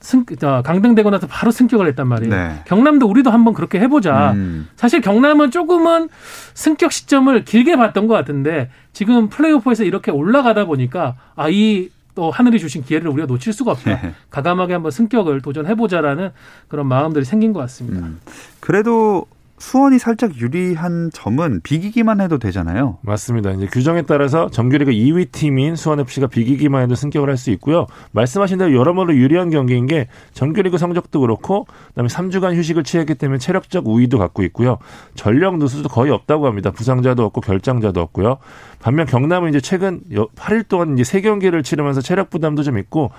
승, 0.00 0.24
어, 0.42 0.62
강등되고 0.62 1.10
나서 1.10 1.26
바로 1.26 1.50
승격을 1.50 1.86
했단 1.88 2.06
말이에요. 2.08 2.34
네. 2.34 2.62
경남도 2.66 3.06
우리도 3.06 3.30
한번 3.30 3.54
그렇게 3.54 3.78
해보자. 3.78 4.32
음. 4.32 4.68
사실 4.76 5.00
경남은 5.00 5.50
조금은 5.50 6.08
승격 6.54 6.90
시점을 6.92 7.44
길게 7.44 7.76
봤던 7.76 8.06
것 8.06 8.14
같은데 8.14 8.70
지금 8.92 9.28
플레이오프에서 9.28 9.84
이렇게 9.84 10.10
올라가다 10.10 10.64
보니까 10.64 11.16
아, 11.36 11.48
이 11.48 11.90
또 12.14 12.30
하늘이 12.30 12.58
주신 12.58 12.82
기회를 12.82 13.08
우리가 13.08 13.26
놓칠 13.26 13.52
수가 13.52 13.72
없다. 13.72 14.00
네. 14.02 14.14
가감하게 14.30 14.74
한번 14.74 14.90
승격을 14.90 15.42
도전해보자라는 15.42 16.30
그런 16.68 16.86
마음들이 16.86 17.24
생긴 17.24 17.52
것 17.52 17.60
같습니다. 17.60 18.04
음. 18.06 18.20
그래도 18.58 19.26
수원이 19.60 19.98
살짝 19.98 20.40
유리한 20.40 21.10
점은 21.12 21.60
비기기만 21.62 22.20
해도 22.20 22.38
되잖아요. 22.38 22.98
맞습니다. 23.02 23.50
이제 23.52 23.66
규정에 23.66 24.02
따라서 24.02 24.48
정규리그 24.50 24.90
2위 24.90 25.30
팀인 25.30 25.76
수원 25.76 26.00
FC가 26.00 26.26
비기기만 26.28 26.82
해도 26.82 26.94
승격을 26.94 27.28
할 27.28 27.36
수 27.36 27.50
있고요. 27.52 27.86
말씀하신 28.12 28.58
대로 28.58 28.74
여러모로 28.74 29.14
유리한 29.16 29.50
경기인 29.50 29.86
게 29.86 30.08
정규리그 30.34 30.76
성적도 30.76 31.20
그렇고 31.20 31.66
그다음에 31.88 32.08
3주간 32.08 32.54
휴식을 32.56 32.84
취했기 32.84 33.14
때문에 33.14 33.38
체력적 33.38 33.86
우위도 33.86 34.18
갖고 34.18 34.42
있고요. 34.42 34.78
전력 35.14 35.56
누수도 35.58 35.88
거의 35.88 36.10
없다고 36.10 36.46
합니다. 36.46 36.70
부상자도 36.70 37.24
없고 37.24 37.40
결장자도 37.40 38.00
없고요. 38.00 38.38
반면 38.80 39.06
경남은 39.06 39.50
이제 39.50 39.60
최근 39.60 40.00
8일 40.10 40.68
동안 40.68 40.98
이제 40.98 41.02
3경기를 41.02 41.64
치르면서 41.64 42.00
체력 42.00 42.28
부담도 42.30 42.62
좀 42.62 42.78
있고 42.78 43.10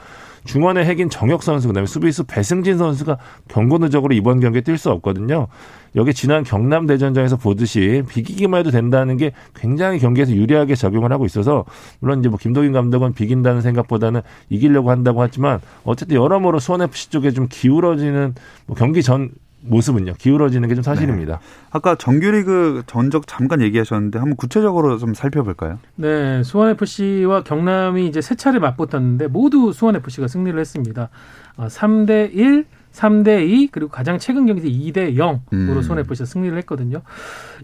중원의 0.43 0.85
핵인 0.85 1.09
정혁 1.09 1.43
선수 1.43 1.67
그다음에 1.67 1.85
수비수 1.85 2.23
배승진 2.23 2.77
선수가 2.77 3.17
경고 3.47 3.77
누적으로 3.77 4.13
이번 4.13 4.39
경기에 4.39 4.61
뛸 4.61 4.77
수 4.77 4.89
없거든요. 4.91 5.47
여기 5.95 6.13
지난 6.13 6.43
경남 6.43 6.87
대전장에서 6.87 7.35
보듯이 7.35 8.03
비기기만 8.07 8.61
해도 8.61 8.71
된다는 8.71 9.17
게 9.17 9.33
굉장히 9.55 9.99
경기에서 9.99 10.31
유리하게 10.31 10.75
작용을 10.75 11.11
하고 11.11 11.25
있어서 11.25 11.65
물론 11.99 12.19
이제 12.19 12.29
뭐 12.29 12.37
김도균 12.37 12.71
감독은 12.71 13.13
비긴다는 13.13 13.61
생각보다는 13.61 14.21
이기려고 14.49 14.89
한다고 14.89 15.21
하지만 15.21 15.59
어쨌든 15.83 16.15
여러모로 16.15 16.59
수원 16.59 16.81
FC 16.81 17.09
쪽에 17.09 17.31
좀 17.31 17.47
기울어지는 17.49 18.35
뭐 18.67 18.75
경기 18.77 19.03
전 19.03 19.31
모습은요 19.63 20.13
기울어지는 20.17 20.67
게 20.69 20.75
좀 20.75 20.83
사실입니다. 20.83 21.33
네. 21.39 21.39
아까 21.71 21.95
정규리그 21.95 22.83
전적 22.87 23.27
잠깐 23.27 23.61
얘기하셨는데 23.61 24.19
한번 24.19 24.35
구체적으로 24.37 24.97
좀 24.97 25.13
살펴볼까요? 25.13 25.79
네, 25.95 26.41
수원 26.43 26.69
FC와 26.71 27.43
경남이 27.43 28.07
이제 28.07 28.21
세 28.21 28.35
차례 28.35 28.59
맞붙었는데 28.59 29.27
모두 29.27 29.71
수원 29.73 29.95
FC가 29.95 30.27
승리를 30.27 30.59
했습니다. 30.59 31.09
3대 31.57 32.27
어, 32.27 32.29
1, 32.33 32.65
3대 32.93 33.47
2 33.47 33.69
그리고 33.71 33.89
가장 33.91 34.17
최근 34.17 34.45
경기에서 34.45 34.67
2대 34.69 35.15
0으로 35.15 35.39
음. 35.53 35.81
수원 35.81 35.99
FC가 35.99 36.25
승리를 36.25 36.57
했거든요. 36.59 37.01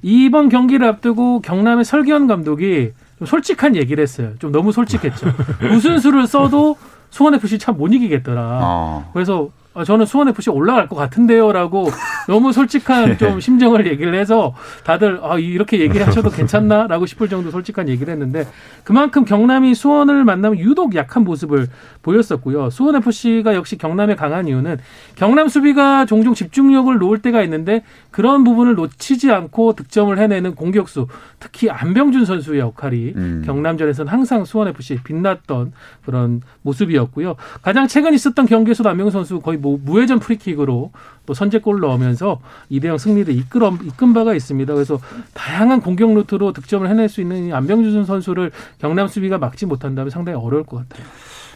이번 0.01 0.49
경기를 0.49 0.87
앞두고 0.87 1.41
경남의 1.41 1.83
설기현 1.85 2.27
감독이 2.27 2.91
좀 3.17 3.25
솔직한 3.27 3.75
얘기를 3.75 4.01
했어요. 4.01 4.33
좀 4.39 4.51
너무 4.51 4.71
솔직했죠. 4.71 5.27
무슨 5.71 5.99
수를 5.99 6.27
써도 6.27 6.77
수원 7.09 7.33
FC 7.33 7.57
참 7.57 7.77
못 7.77 7.91
이기겠더라. 7.93 8.59
어. 8.61 9.09
그래서 9.13 9.49
아, 9.49 9.66
저는 9.83 10.05
수원 10.05 10.27
FC 10.29 10.49
올라갈 10.49 10.87
것 10.87 10.95
같은데요라고 10.95 11.89
너무 12.27 12.51
솔직한 12.51 13.09
예. 13.09 13.17
좀 13.17 13.39
심정을 13.39 13.87
얘기를 13.87 14.15
해서 14.15 14.53
다들 14.83 15.19
아 15.23 15.37
이렇게 15.37 15.79
얘기하셔도 15.79 16.29
괜찮나라고 16.29 17.05
싶을 17.05 17.29
정도 17.29 17.51
솔직한 17.51 17.89
얘기를 17.89 18.11
했는데 18.11 18.45
그만큼 18.83 19.25
경남이 19.25 19.75
수원을 19.75 20.23
만나면 20.23 20.59
유독 20.59 20.95
약한 20.95 21.23
모습을 21.23 21.67
보였었고요. 22.01 22.69
수원 22.69 22.95
FC가 22.95 23.55
역시 23.55 23.77
경남에 23.77 24.15
강한 24.15 24.47
이유는 24.47 24.77
경남 25.15 25.47
수비가 25.47 26.05
종종 26.05 26.33
집중력을 26.33 26.97
놓을 26.97 27.21
때가 27.21 27.41
있는데 27.43 27.83
그런 28.11 28.43
부분을 28.43 28.75
놓치지 28.75 29.31
않고 29.31 29.73
득점을 29.73 30.17
해내는 30.17 30.55
공격수 30.55 31.07
특히 31.39 31.69
안병준 31.69 32.25
선수의 32.25 32.59
역할이 32.59 33.13
음. 33.15 33.43
경남전에서는 33.45 34.11
항상 34.11 34.45
수원 34.45 34.67
FC 34.69 34.99
빛났던 35.03 35.73
그런 36.05 36.41
모습이었고요. 36.61 37.35
가장 37.61 37.87
최근 37.87 38.13
있었던 38.13 38.45
경기에서도 38.45 38.89
안병준 38.89 39.11
선수 39.11 39.39
거의 39.39 39.57
뭐 39.67 39.79
무회전 39.83 40.19
프리킥으로 40.19 40.91
또 41.25 41.33
선제골 41.33 41.81
넣으면서 41.81 42.39
2대0 42.71 42.97
승리를 42.97 43.33
이끌어 43.33 43.73
이끈 43.83 44.13
바가 44.13 44.33
있습니다. 44.33 44.73
그래서 44.73 44.99
다양한 45.33 45.81
공격 45.81 46.13
루트로 46.13 46.53
득점을 46.53 46.87
해낼 46.89 47.09
수 47.09 47.21
있는 47.21 47.53
안병준 47.53 48.05
선수를 48.05 48.51
경남 48.79 49.07
수비가 49.07 49.37
막지 49.37 49.65
못한다면 49.65 50.09
상당히 50.09 50.39
어려울 50.39 50.63
것 50.63 50.77
같아요. 50.77 51.05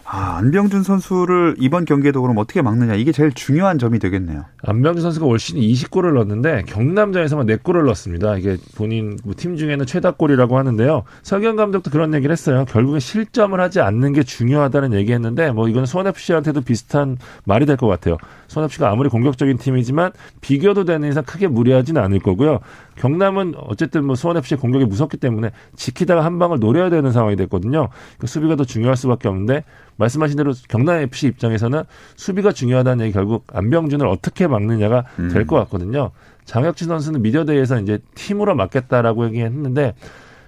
아, 0.04 0.38
안병준 0.40 0.84
선수를 0.84 1.56
이번 1.58 1.86
경기에도 1.86 2.22
그럼 2.22 2.38
어떻게 2.38 2.62
막느냐 2.62 2.96
이게 2.96 3.14
제일 3.14 3.32
중요한 3.32 3.78
점이 3.80 3.98
되겠네요. 4.00 4.44
안병준 4.64 5.02
선수가 5.02 5.26
올 5.26 5.40
시즌 5.40 5.62
20골을 5.62 6.14
넣었는데 6.16 6.64
경남전에서만 6.68 7.46
4골을 7.48 7.86
넣었습니다. 7.86 8.36
이게 8.38 8.58
본인 8.76 9.18
뭐팀 9.24 9.56
중에는 9.56 9.86
최다골이라고 9.86 10.58
하는데요. 10.58 11.04
석영 11.22 11.56
감독도 11.56 11.92
그런 11.92 12.14
얘기를 12.14 12.34
했어요. 12.34 12.66
결국에 12.68 13.00
실점을 13.00 13.58
하지 13.58 13.80
않는 13.80 14.12
게 14.12 14.24
중요하다는 14.24 14.94
얘기했는데 14.94 15.52
뭐 15.52 15.70
이건 15.70 15.86
수원 15.86 16.08
FC한테도 16.08 16.62
비슷한 16.62 17.18
말이 17.46 17.66
될 17.66 17.78
것 17.78 17.88
같아요. 17.88 18.18
수원 18.48 18.66
FC가 18.66 18.92
아무리 18.92 19.08
공격적인 19.08 19.58
팀이지만 19.58 20.12
비교도 20.42 20.84
되는 20.84 21.08
이상 21.10 21.24
크게 21.24 21.48
무리하지는 21.48 22.02
않을 22.02 22.20
거고요. 22.20 22.60
경남은 22.96 23.54
어쨌든 23.58 24.04
뭐 24.06 24.16
수원 24.16 24.36
FC 24.36 24.56
공격이 24.58 24.86
무섭기 24.86 25.18
때문에 25.18 25.52
지키다가 25.78 26.26
한 26.26 26.38
방을 26.38 26.60
노려야 26.60 26.90
되는 26.90 27.12
상황이 27.14 27.36
됐거든요. 27.38 27.88
그 28.18 28.28
수비가 28.28 28.56
더 28.58 28.66
중요할 28.66 28.98
수밖에 28.98 29.30
없는데 29.30 29.64
말씀하신 30.02 30.38
대로 30.38 30.54
경남 30.68 30.98
FC 30.98 31.28
입장에서는 31.28 31.84
수비가 32.16 32.52
중요하다는 32.52 33.06
얘기 33.06 33.14
결국 33.14 33.48
안병준을 33.54 34.06
어떻게 34.08 34.48
막느냐가 34.48 35.06
음. 35.20 35.30
될것 35.30 35.58
같거든요. 35.66 36.12
장혁진 36.46 36.88
선수는 36.88 37.22
미디어대회에서 37.22 37.80
이제 37.82 38.00
팀으로 38.16 38.56
막겠다라고 38.56 39.26
얘기했는데 39.28 39.94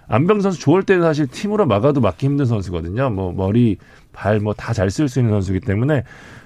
안병 0.07 0.41
선수 0.41 0.59
좋을 0.59 0.83
때는 0.83 1.03
사실 1.03 1.27
팀으로 1.27 1.65
막아도 1.65 2.01
막기 2.01 2.25
힘든 2.25 2.45
선수거든요. 2.45 3.09
뭐 3.09 3.31
머리, 3.31 3.77
발 4.11 4.39
뭐 4.41 4.53
다 4.53 4.73
잘 4.73 4.87
쓸 4.89 5.07
수 5.07 5.19
있는 5.19 5.31
선수이기 5.33 5.65
때문에 5.65 6.03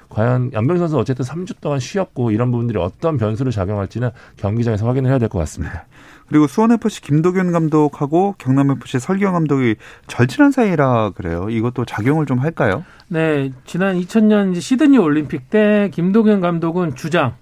과연 0.09 0.51
안병 0.53 0.77
선수 0.77 0.97
어쨌든 0.97 1.25
3주 1.25 1.59
동안 1.59 1.79
쉬었고 1.79 2.31
이런 2.31 2.51
부분들이 2.51 2.77
어떤 2.79 3.17
변수를 3.17 3.51
작용할지는 3.51 4.11
경기장에서 4.37 4.85
확인을 4.87 5.09
해야 5.09 5.17
될 5.19 5.27
것 5.27 5.39
같습니다. 5.39 5.85
그리고 6.27 6.47
수원FC 6.47 7.01
김도균 7.01 7.51
감독하고 7.51 8.35
경남FC 8.37 8.99
설경 8.99 9.33
감독이 9.33 9.75
절친한 10.07 10.51
사이라 10.51 11.11
그래요. 11.11 11.49
이것도 11.49 11.85
작용을 11.85 12.25
좀 12.25 12.39
할까요? 12.39 12.83
네, 13.07 13.51
지난 13.65 13.97
2000년 13.99 14.59
시드니 14.59 14.97
올림픽 14.97 15.49
때 15.49 15.89
김도균 15.93 16.41
감독은 16.41 16.95
주장, 16.95 17.35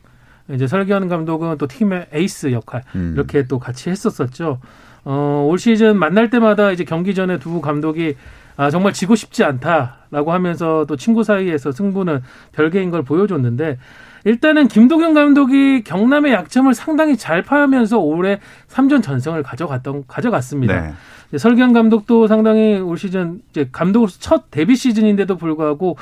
이제 0.49 0.67
설경 0.67 1.07
감독은 1.07 1.57
또 1.57 1.67
팀의 1.67 2.07
에이스 2.11 2.51
역할 2.51 2.83
음. 2.95 3.13
이렇게 3.15 3.47
또 3.47 3.57
같이 3.59 3.89
했었었죠. 3.89 4.59
어, 5.03 5.47
올 5.49 5.57
시즌 5.57 5.97
만날 5.97 6.29
때마다 6.29 6.71
이제 6.71 6.83
경기 6.83 7.15
전에 7.15 7.39
두 7.39 7.61
감독이 7.61 8.15
아, 8.57 8.69
정말 8.69 8.93
지고 8.93 9.15
싶지 9.15 9.43
않다라고 9.43 10.31
하면서 10.31 10.85
또 10.87 10.95
친구 10.95 11.23
사이에서 11.23 11.71
승부는 11.71 12.23
별개인 12.53 12.89
걸 12.89 13.03
보여줬는데 13.03 13.77
일단은 14.25 14.67
김도경 14.67 15.13
감독이 15.13 15.83
경남의 15.83 16.33
약점을 16.33 16.73
상당히 16.73 17.15
잘 17.15 17.43
파면서 17.43 17.99
올해 17.99 18.39
3전 18.67 19.01
전승을 19.01 19.43
가져갔던 19.43 20.05
가져갔습니다. 20.07 20.81
네. 20.81 21.37
설경 21.37 21.73
감독도 21.73 22.27
상당히 22.27 22.79
올 22.79 22.97
시즌 22.97 23.41
이제 23.51 23.69
감독으로서 23.71 24.17
첫 24.19 24.49
데뷔 24.51 24.75
시즌인데도 24.75 25.37
불구하고 25.37 25.97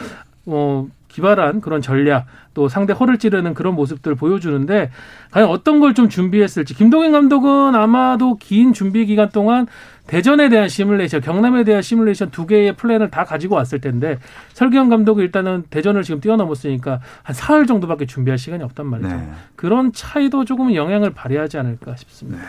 어 0.46 0.88
기발한 1.14 1.62
그런 1.62 1.80
전략 1.82 2.26
또 2.56 2.68
상대 2.68 2.92
허를 2.92 3.18
찌르는 3.20 3.54
그런 3.54 3.76
모습들 3.76 4.16
보여주는데 4.16 4.90
과연 5.32 5.48
어떤 5.50 5.80
걸 5.80 5.94
좀 5.94 6.10
준비했을지 6.10 6.74
김동현 6.74 7.12
감독은 7.12 7.76
아마도 7.76 8.36
긴 8.38 8.74
준비 8.74 9.06
기간 9.06 9.30
동안 9.30 9.68
대전에 10.08 10.50
대한 10.50 10.68
시뮬레이션, 10.68 11.22
경남에 11.22 11.64
대한 11.64 11.84
시뮬레이션 11.84 12.32
두 12.32 12.48
개의 12.48 12.76
플랜을 12.76 13.12
다 13.12 13.24
가지고 13.26 13.56
왔을 13.56 13.80
텐데 13.80 14.18
설기현 14.54 14.90
감독은 14.90 15.24
일단은 15.24 15.66
대전을 15.70 16.02
지금 16.02 16.20
뛰어넘었으니까 16.20 17.00
한 17.22 17.34
사흘 17.36 17.68
정도밖에 17.68 18.08
준비할 18.08 18.40
시간이 18.40 18.64
없단 18.64 18.88
말이죠. 18.88 19.10
네. 19.16 19.30
그런 19.56 19.94
차이도 19.94 20.46
조금 20.46 20.74
영향을 20.74 21.12
발휘하지 21.12 21.60
않을까 21.60 21.96
싶습니다. 21.96 22.42
네. 22.42 22.48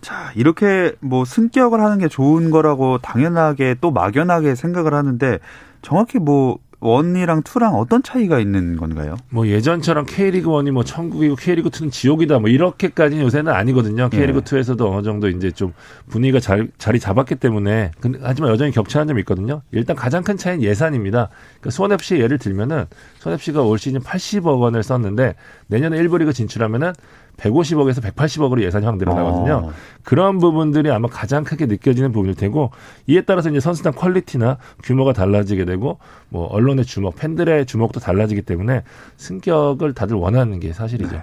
자, 0.00 0.30
이렇게 0.36 0.92
뭐 1.00 1.24
승격을 1.24 1.80
하는 1.80 1.98
게 1.98 2.06
좋은 2.06 2.50
거라고 2.50 2.98
당연하게 2.98 3.74
또 3.80 3.90
막연하게 3.90 4.54
생각을 4.54 4.94
하는데 4.94 5.40
정확히 5.82 6.18
뭐 6.18 6.58
원이랑 6.80 7.42
투랑 7.42 7.74
어떤 7.74 8.02
차이가 8.02 8.38
있는 8.38 8.76
건가요? 8.76 9.16
뭐 9.30 9.46
예전처럼 9.46 10.04
K리그 10.06 10.50
원이 10.50 10.70
뭐 10.70 10.84
천국이고 10.84 11.36
K리그 11.36 11.70
투는 11.70 11.90
지옥이다 11.90 12.38
뭐 12.38 12.50
이렇게까지는 12.50 13.24
요새는 13.24 13.52
아니거든요. 13.52 14.08
K리그 14.10 14.38
예. 14.38 14.44
투에서도 14.44 14.92
어느 14.92 15.02
정도 15.02 15.28
이제 15.28 15.50
좀 15.50 15.72
분위기가 16.08 16.38
잘, 16.38 16.68
자리 16.78 17.00
잡았기 17.00 17.36
때문에 17.36 17.92
근데 18.00 18.18
하지만 18.22 18.50
여전히 18.50 18.72
격차한 18.72 19.08
점이 19.08 19.20
있거든요. 19.20 19.62
일단 19.72 19.96
가장 19.96 20.22
큰 20.22 20.36
차이는 20.36 20.62
예산입니다. 20.62 21.28
그러니까 21.60 21.70
수원 21.70 21.92
FC 21.92 22.18
예를 22.18 22.38
들면은 22.38 22.84
수원 23.18 23.34
FC가 23.34 23.62
올 23.62 23.78
시즌 23.78 24.00
80억 24.00 24.60
원을 24.60 24.82
썼는데 24.82 25.34
내년에 25.68 25.98
1부 26.02 26.18
리그 26.18 26.32
진출하면은 26.32 26.92
150억에서 27.36 28.02
180억으로 28.02 28.62
예산이 28.62 28.86
확 28.86 28.96
늘어나거든요. 28.96 29.68
어. 29.68 29.72
그런 30.02 30.38
부분들이 30.38 30.90
아마 30.90 31.08
가장 31.08 31.44
크게 31.44 31.66
느껴지는 31.66 32.12
부분일 32.12 32.34
테고 32.34 32.70
이에 33.06 33.20
따라서 33.22 33.50
이제 33.50 33.60
선수단 33.60 33.92
퀄리티나 33.92 34.58
규모가 34.82 35.12
달라지게 35.12 35.64
되고 35.64 35.98
뭐 36.28 36.46
언론의 36.46 36.84
주목, 36.84 37.16
팬들의 37.16 37.66
주목도 37.66 38.00
달라지기 38.00 38.42
때문에 38.42 38.82
승격을 39.16 39.94
다들 39.94 40.16
원하는 40.16 40.60
게 40.60 40.72
사실이죠. 40.72 41.16
네. 41.16 41.22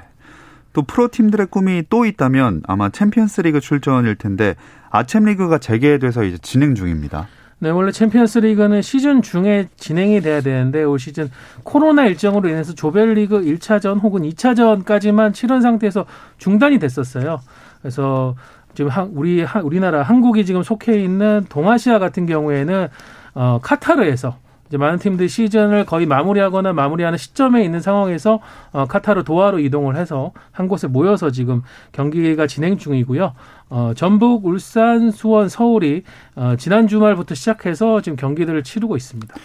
또 0.73 0.81
프로팀들의 0.81 1.47
꿈이 1.47 1.83
또 1.89 2.05
있다면 2.05 2.63
아마 2.67 2.89
챔피언스리그 2.89 3.59
출전일 3.59 4.15
텐데 4.15 4.55
아챔리그가 4.89 5.59
재개돼서 5.59 6.23
이제 6.23 6.37
진행 6.41 6.75
중입니다. 6.75 7.27
네, 7.63 7.69
원래 7.69 7.93
챔피언스 7.93 8.39
리그는 8.39 8.81
시즌 8.81 9.21
중에 9.21 9.69
진행이 9.77 10.19
돼야 10.19 10.41
되는데 10.41 10.83
올 10.83 10.99
시즌 10.99 11.31
코로나 11.63 12.05
일정으로 12.05 12.49
인해서 12.49 12.75
조별리그 12.75 13.39
1차전 13.39 14.03
혹은 14.03 14.23
2차전까지만 14.23 15.33
치른 15.33 15.61
상태에서 15.61 16.05
중단이 16.37 16.77
됐었어요. 16.77 17.39
그래서 17.81 18.35
지금 18.73 18.91
우리 19.13 19.45
우리나라 19.63 20.03
한국이 20.03 20.45
지금 20.45 20.61
속해 20.61 21.01
있는 21.01 21.45
동아시아 21.47 21.99
같은 21.99 22.25
경우에는 22.25 22.89
어 23.35 23.59
카타르에서 23.63 24.35
이제 24.67 24.77
많은 24.77 24.97
팀들이 24.97 25.29
시즌을 25.29 25.85
거의 25.85 26.05
마무리하거나 26.05 26.73
마무리하는 26.73 27.17
시점에 27.17 27.63
있는 27.63 27.79
상황에서 27.79 28.39
어, 28.71 28.85
카타르 28.85 29.23
도하로 29.23 29.59
이동을 29.59 29.95
해서 29.95 30.31
한 30.51 30.67
곳에 30.67 30.87
모여서 30.87 31.31
지금 31.31 31.61
경기가 31.91 32.47
진행 32.47 32.77
중이고요. 32.77 33.33
어, 33.69 33.91
전북, 33.95 34.45
울산, 34.45 35.11
수원, 35.11 35.49
서울이 35.49 36.03
어, 36.35 36.55
지난 36.57 36.87
주말부터 36.87 37.35
시작해서 37.35 38.01
지금 38.01 38.15
경기들을 38.15 38.63
치르고 38.63 38.95
있습니다. 38.95 39.35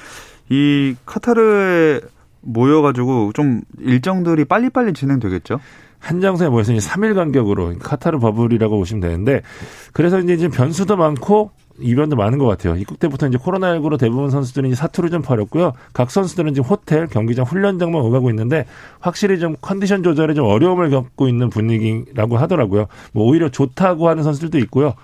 이 0.51 0.95
카타르에 1.05 2.01
모여가지고 2.41 3.33
좀 3.35 3.63
일정들이 3.81 4.45
빨리빨리 4.45 4.93
진행되겠죠? 4.93 5.61
한 5.99 6.21
장소에 6.21 6.49
모여서 6.49 6.73
이제 6.73 6.89
3일 6.89 7.15
간격으로 7.15 7.75
카타르 7.81 8.19
버블이라고 8.19 8.79
보시면 8.79 9.01
되는데 9.01 9.43
그래서 9.93 10.21
이제 10.21 10.49
변수도 10.49 10.97
많고 10.97 11.51
이변도 11.81 12.17
많은 12.17 12.39
것 12.39 12.47
같아요. 12.47 12.77
입국 12.77 12.99
때부터 12.99 13.29
이제 13.29 13.39
코로나19로 13.39 13.99
대부분 13.99 14.31
선수들이 14.31 14.75
사투를 14.75 15.11
좀 15.11 15.23
벌였고요. 15.23 15.73
각 15.93 16.11
선수들은 16.11 16.55
지금 16.55 16.69
호텔, 16.69 17.07
경기장, 17.07 17.45
훈련장만 17.45 18.01
오가고 18.03 18.31
있는데 18.31 18.67
확실히 19.01 19.39
좀 19.39 19.57
컨디션 19.61 20.03
조절에 20.03 20.35
좀 20.35 20.47
어려움을 20.47 20.91
겪고 20.91 21.29
있는 21.29 21.51
분위기라고 21.51 22.37
하더라고요. 22.39 22.87
뭐 23.13 23.25
오히려 23.27 23.49
좋다고 23.49 24.09
하는 24.09 24.23
선수들도 24.23 24.59
있고요. 24.59 24.95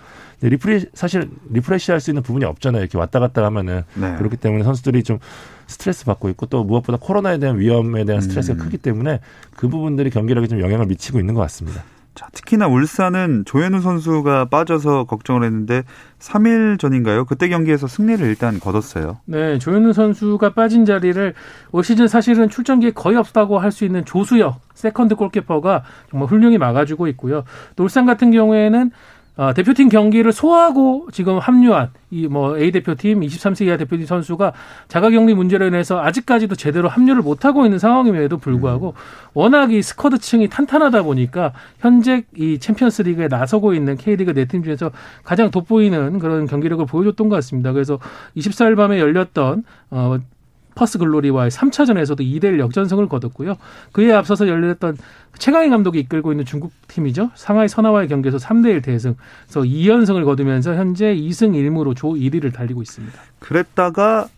리프레 0.40 0.86
사실 0.92 1.30
refresh 1.50 1.90
할 1.90 2.00
수 2.00 2.10
있는 2.10 2.22
부분이 2.22 2.44
없잖아요. 2.44 2.82
이렇게 2.82 2.98
왔다 2.98 3.18
갔다 3.20 3.42
하면은 3.44 3.82
네. 3.94 4.16
그렇기 4.16 4.36
때문에 4.36 4.62
선수들이 4.64 5.02
좀 5.04 5.18
스트레스 5.66 6.04
받고 6.04 6.28
있고 6.30 6.46
또 6.46 6.64
무엇보다 6.64 6.98
코로나에 7.00 7.38
대한 7.38 7.58
위험에 7.58 8.04
대한 8.04 8.20
스트레스가 8.20 8.58
음. 8.58 8.64
크기 8.64 8.76
때문에 8.76 9.20
그 9.56 9.68
부분들이 9.68 10.10
경기력에 10.10 10.46
좀 10.48 10.60
영향을 10.60 10.86
미치고 10.86 11.18
있는 11.18 11.34
것 11.34 11.40
같습니다. 11.42 11.82
자, 12.14 12.28
특히나 12.32 12.68
울산은 12.68 13.44
조현우 13.44 13.80
선수가 13.80 14.44
빠져서 14.44 15.04
걱정을 15.04 15.42
했는데 15.42 15.82
3일 16.20 16.78
전인가요? 16.78 17.24
그때 17.24 17.48
경기에서 17.48 17.88
승리를 17.88 18.24
일단 18.24 18.60
거뒀어요. 18.60 19.18
네, 19.24 19.58
조현우 19.58 19.92
선수가 19.92 20.54
빠진 20.54 20.84
자리를 20.84 21.34
올 21.72 21.82
시즌 21.84 22.06
사실은 22.06 22.48
출전 22.48 22.74
기회 22.74 22.92
거의 22.92 23.16
없다고 23.16 23.58
할 23.58 23.72
수 23.72 23.84
있는 23.84 24.04
조수혁 24.04 24.60
세컨드 24.74 25.16
골키퍼가 25.16 25.82
정말 26.10 26.28
훌륭히 26.28 26.58
막아주고 26.58 27.08
있고요. 27.08 27.42
또 27.74 27.82
울산 27.82 28.06
같은 28.06 28.30
경우에는 28.30 28.92
어, 29.36 29.52
대표팀 29.52 29.88
경기를 29.88 30.32
소화하고 30.32 31.08
지금 31.12 31.38
합류한 31.38 31.90
이 32.12 32.28
뭐 32.28 32.56
A 32.56 32.70
대표팀 32.70 33.20
23세 33.20 33.66
이하 33.66 33.76
대표팀 33.76 34.06
선수가 34.06 34.52
자가격리 34.86 35.34
문제로 35.34 35.66
인해서 35.66 36.00
아직까지도 36.00 36.54
제대로 36.54 36.88
합류를 36.88 37.22
못 37.22 37.44
하고 37.44 37.64
있는 37.64 37.80
상황임에도 37.80 38.38
불구하고 38.38 38.94
워낙 39.34 39.72
이 39.72 39.82
스쿼드층이 39.82 40.48
탄탄하다 40.48 41.02
보니까 41.02 41.52
현재 41.80 42.22
이 42.36 42.58
챔피언스리그에 42.60 43.26
나서고 43.28 43.74
있는 43.74 43.96
K리그 43.96 44.32
네 44.34 44.44
팀 44.46 44.62
중에서 44.62 44.92
가장 45.24 45.50
돋보이는 45.50 46.20
그런 46.20 46.46
경기력을 46.46 46.86
보여줬던 46.86 47.28
것 47.28 47.34
같습니다. 47.36 47.72
그래서 47.72 47.98
24일 48.36 48.76
밤에 48.76 49.00
열렸던 49.00 49.64
어 49.90 50.18
퍼스 50.74 50.98
글로리와의 50.98 51.50
3차전에서도 51.50 52.20
2대1 52.20 52.58
역전승을 52.58 53.08
거뒀고요. 53.08 53.56
그에 53.92 54.12
앞서서 54.12 54.48
열렸던 54.48 54.96
최강희 55.38 55.68
감독이 55.70 56.00
이끌고 56.00 56.32
있는 56.32 56.44
중국 56.44 56.72
팀이죠. 56.88 57.30
상하이 57.34 57.68
선화와의 57.68 58.08
경기에서 58.08 58.38
3대1 58.38 58.82
대승. 58.82 59.16
그래서 59.44 59.60
2연승을 59.62 60.24
거두면서 60.24 60.74
현재 60.74 61.14
2승 61.14 61.52
1무로 61.52 61.96
조 61.96 62.10
1위를 62.10 62.52
달리고 62.52 62.82
있습니다. 62.82 63.18
그랬다가 63.38 64.28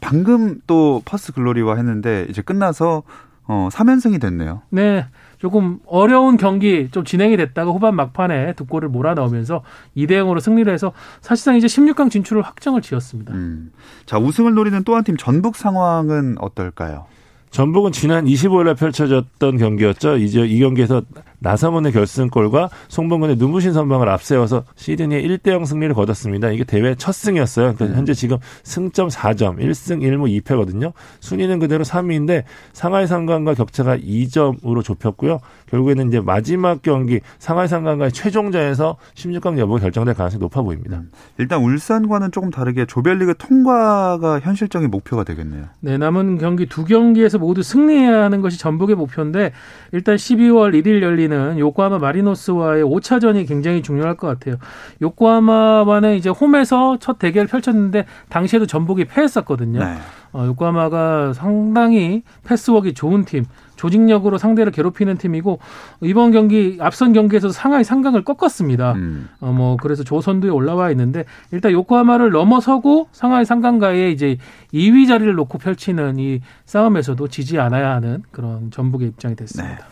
방금 0.00 0.60
또 0.66 1.02
퍼스 1.04 1.32
글로리와 1.32 1.76
했는데 1.76 2.26
이제 2.28 2.42
끝나서 2.42 3.02
어 3.46 3.68
3연승이 3.72 4.20
됐네요. 4.20 4.62
네. 4.70 5.06
조금 5.44 5.78
어려운 5.84 6.38
경기 6.38 6.88
좀 6.90 7.04
진행이 7.04 7.36
됐다가 7.36 7.70
후반 7.70 7.94
막판에 7.96 8.54
두 8.54 8.64
골을 8.64 8.88
몰아넣으면서 8.88 9.60
2대 9.94 10.12
0으로 10.12 10.40
승리를 10.40 10.72
해서 10.72 10.94
사실상 11.20 11.54
이제 11.56 11.66
16강 11.66 12.10
진출을 12.10 12.40
확정을 12.40 12.80
지었습니다. 12.80 13.34
음. 13.34 13.70
자, 14.06 14.16
우승을 14.16 14.54
노리는 14.54 14.82
또 14.84 14.94
한 14.94 15.04
팀 15.04 15.18
전북 15.18 15.56
상황은 15.56 16.36
어떨까요? 16.40 17.04
전북은 17.50 17.92
지난 17.92 18.24
25일에 18.24 18.74
펼쳐졌던 18.78 19.58
경기였죠. 19.58 20.16
이제 20.16 20.46
이 20.46 20.60
경기에서 20.60 21.02
나성은의 21.44 21.92
결승골과 21.92 22.70
송범근의 22.88 23.36
눈부신 23.36 23.74
선방을 23.74 24.08
앞세워서 24.08 24.64
시드니에 24.74 25.28
1대0 25.28 25.66
승리를 25.66 25.94
거뒀습니다. 25.94 26.50
이게 26.50 26.64
대회 26.64 26.94
첫 26.94 27.12
승이었어요. 27.12 27.74
그러니까 27.74 27.98
현재 27.98 28.14
지금 28.14 28.38
승점 28.62 29.08
4점, 29.08 29.58
1승 29.58 30.00
1무 30.00 30.42
2패거든요. 30.42 30.92
순위는 31.20 31.58
그대로 31.58 31.84
3위인데 31.84 32.44
상하이 32.72 33.06
상강과 33.06 33.54
격차가 33.54 33.98
2점으로 33.98 34.82
좁혔고요. 34.82 35.38
결국에는 35.68 36.08
이제 36.08 36.20
마지막 36.20 36.80
경기 36.80 37.20
상하이 37.38 37.68
상강과의 37.68 38.12
최종자에서 38.12 38.96
16강 39.14 39.58
여부가 39.58 39.80
결정될 39.80 40.14
가능성이 40.14 40.40
높아 40.40 40.62
보입니다. 40.62 40.96
음. 40.96 41.10
일단 41.36 41.62
울산과는 41.62 42.32
조금 42.32 42.50
다르게 42.50 42.86
조별리그 42.86 43.34
통과가 43.36 44.40
현실적인 44.40 44.90
목표가 44.90 45.24
되겠네요. 45.24 45.66
네, 45.80 45.98
남은 45.98 46.38
경기 46.38 46.66
두 46.66 46.86
경기에서 46.86 47.38
모두 47.38 47.62
승리해야 47.62 48.22
하는 48.22 48.40
것이 48.40 48.58
전북의 48.58 48.96
목표인데 48.96 49.52
일단 49.92 50.16
12월 50.16 50.72
1일 50.80 51.02
열리는 51.02 51.33
요코하마 51.58 51.98
마리노스와의 51.98 52.84
5차전이 52.84 53.46
굉장히 53.46 53.82
중요할 53.82 54.16
것 54.16 54.26
같아요. 54.26 54.56
요코하마와는 55.02 56.16
이제 56.16 56.30
홈에서 56.30 56.98
첫 56.98 57.18
대결을 57.18 57.48
펼쳤는데 57.48 58.06
당시에도 58.28 58.66
전북이 58.66 59.04
패했었거든요. 59.06 59.80
네. 59.80 59.96
어, 60.32 60.46
요코하마가 60.46 61.32
상당히 61.32 62.24
패스웍이 62.42 62.94
좋은 62.94 63.24
팀, 63.24 63.44
조직력으로 63.76 64.36
상대를 64.36 64.72
괴롭히는 64.72 65.16
팀이고 65.16 65.60
이번 66.02 66.32
경기 66.32 66.76
앞선 66.80 67.12
경기에서 67.12 67.50
상하이 67.50 67.84
상강을 67.84 68.24
꺾었습니다. 68.24 68.92
음. 68.94 69.28
어, 69.40 69.52
뭐 69.52 69.76
그래서 69.76 70.02
조선도에 70.02 70.50
올라와 70.50 70.90
있는데 70.90 71.24
일단 71.52 71.70
요코하마를 71.72 72.30
넘어서고 72.30 73.08
상하이 73.12 73.44
상강가에 73.44 74.10
이제 74.10 74.36
2위 74.72 75.06
자리를 75.06 75.32
놓고 75.34 75.58
펼치는 75.58 76.18
이 76.18 76.40
싸움에서도 76.66 77.28
지지 77.28 77.60
않아야 77.60 77.90
하는 77.90 78.22
그런 78.32 78.72
전북의 78.72 79.08
입장이 79.08 79.36
됐습니다. 79.36 79.76
네. 79.76 79.82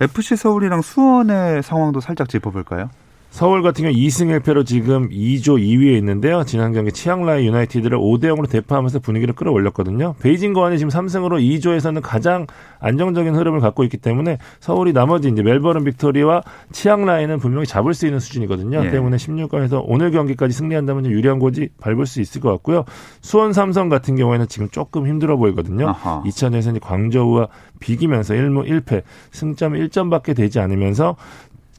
FC 0.00 0.36
서울이랑 0.36 0.82
수원의 0.82 1.62
상황도 1.62 2.00
살짝 2.00 2.28
짚어볼까요? 2.28 2.90
서울 3.30 3.62
같은 3.62 3.84
경우 3.84 3.94
2승 3.94 4.40
1패로 4.40 4.66
지금 4.66 5.10
2조 5.10 5.60
2위에 5.62 5.96
있는데요. 5.98 6.44
지난 6.44 6.72
경기 6.72 6.90
치앙라이 6.90 7.46
유나이티드를 7.46 7.98
5대 7.98 8.24
0으로 8.24 8.50
대파하면서 8.50 9.00
분위기를 9.00 9.34
끌어올렸거든요. 9.34 10.14
베이징 10.20 10.54
거안이 10.54 10.78
지금 10.78 10.90
3승으로 10.90 11.40
2조에서는 11.40 12.00
가장 12.02 12.46
안정적인 12.80 13.34
흐름을 13.34 13.60
갖고 13.60 13.84
있기 13.84 13.98
때문에 13.98 14.38
서울이 14.60 14.92
나머지 14.92 15.28
이제 15.28 15.42
멜버른 15.42 15.84
빅토리와 15.84 16.42
치앙라이는 16.72 17.38
분명히 17.38 17.66
잡을 17.66 17.94
수 17.94 18.06
있는 18.06 18.18
수준이거든요. 18.18 18.86
예. 18.86 18.90
때문에 18.90 19.18
16강에서 19.18 19.82
오늘 19.84 20.10
경기까지 20.10 20.54
승리한다면 20.54 21.06
유리한 21.06 21.38
고지 21.38 21.68
밟을 21.80 22.06
수 22.06 22.20
있을 22.20 22.40
것 22.40 22.50
같고요. 22.50 22.84
수원 23.20 23.52
삼성 23.52 23.88
같은 23.88 24.16
경우에는 24.16 24.48
지금 24.48 24.68
조금 24.70 25.06
힘들어 25.06 25.36
보이거든요. 25.36 25.88
아하. 25.90 26.22
2차 26.24 26.52
예선이 26.54 26.80
광저우와 26.80 27.48
비기면서 27.78 28.34
1무 28.34 28.68
1패 28.68 29.02
승점 29.30 29.74
1점밖에 29.74 30.34
되지 30.34 30.58
않으면서 30.60 31.16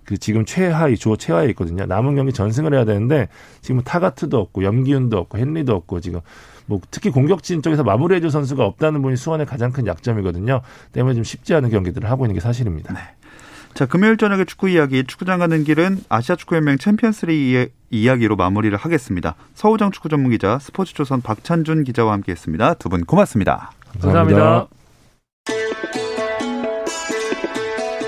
그 0.05 0.17
지금 0.17 0.45
최하위 0.45 0.97
조 0.97 1.15
최하위에 1.15 1.49
있거든요. 1.49 1.85
남은 1.85 2.15
경기 2.15 2.33
전승을 2.33 2.73
해야 2.73 2.85
되는데 2.85 3.27
지금 3.61 3.81
타가트도 3.81 4.37
없고 4.37 4.63
염기훈도 4.63 5.17
없고 5.17 5.37
헨리도 5.37 5.75
없고 5.75 5.99
지금 6.01 6.21
뭐 6.65 6.79
특히 6.91 7.09
공격진 7.09 7.61
쪽에서 7.61 7.83
마무리해줄 7.83 8.31
선수가 8.31 8.63
없다는 8.65 9.01
분이 9.01 9.17
수원의 9.17 9.45
가장 9.45 9.71
큰 9.71 9.87
약점이거든요. 9.87 10.61
때문에 10.91 11.15
좀 11.15 11.23
쉽지 11.23 11.53
않은 11.55 11.69
경기들을 11.69 12.09
하고 12.09 12.25
있는 12.25 12.35
게 12.35 12.39
사실입니다. 12.39 12.93
네. 12.93 12.99
자 13.75 13.85
금요일 13.85 14.17
저녁에 14.17 14.45
축구 14.45 14.67
이야기 14.69 15.03
축구장 15.03 15.39
가는 15.39 15.63
길은 15.63 15.99
아시아 16.09 16.35
축구연맹 16.35 16.79
챔피언스리그 16.79 17.69
이야기로 17.91 18.35
마무리를 18.35 18.75
하겠습니다. 18.77 19.35
서우정 19.53 19.91
축구 19.91 20.09
전문 20.09 20.31
기자 20.31 20.57
스포츠조선 20.59 21.21
박찬준 21.21 21.83
기자와 21.83 22.13
함께했습니다. 22.13 22.75
두 22.75 22.89
분 22.89 23.05
고맙습니다. 23.05 23.71
감사합니다. 24.01 24.39
감사합니다. 24.39 24.78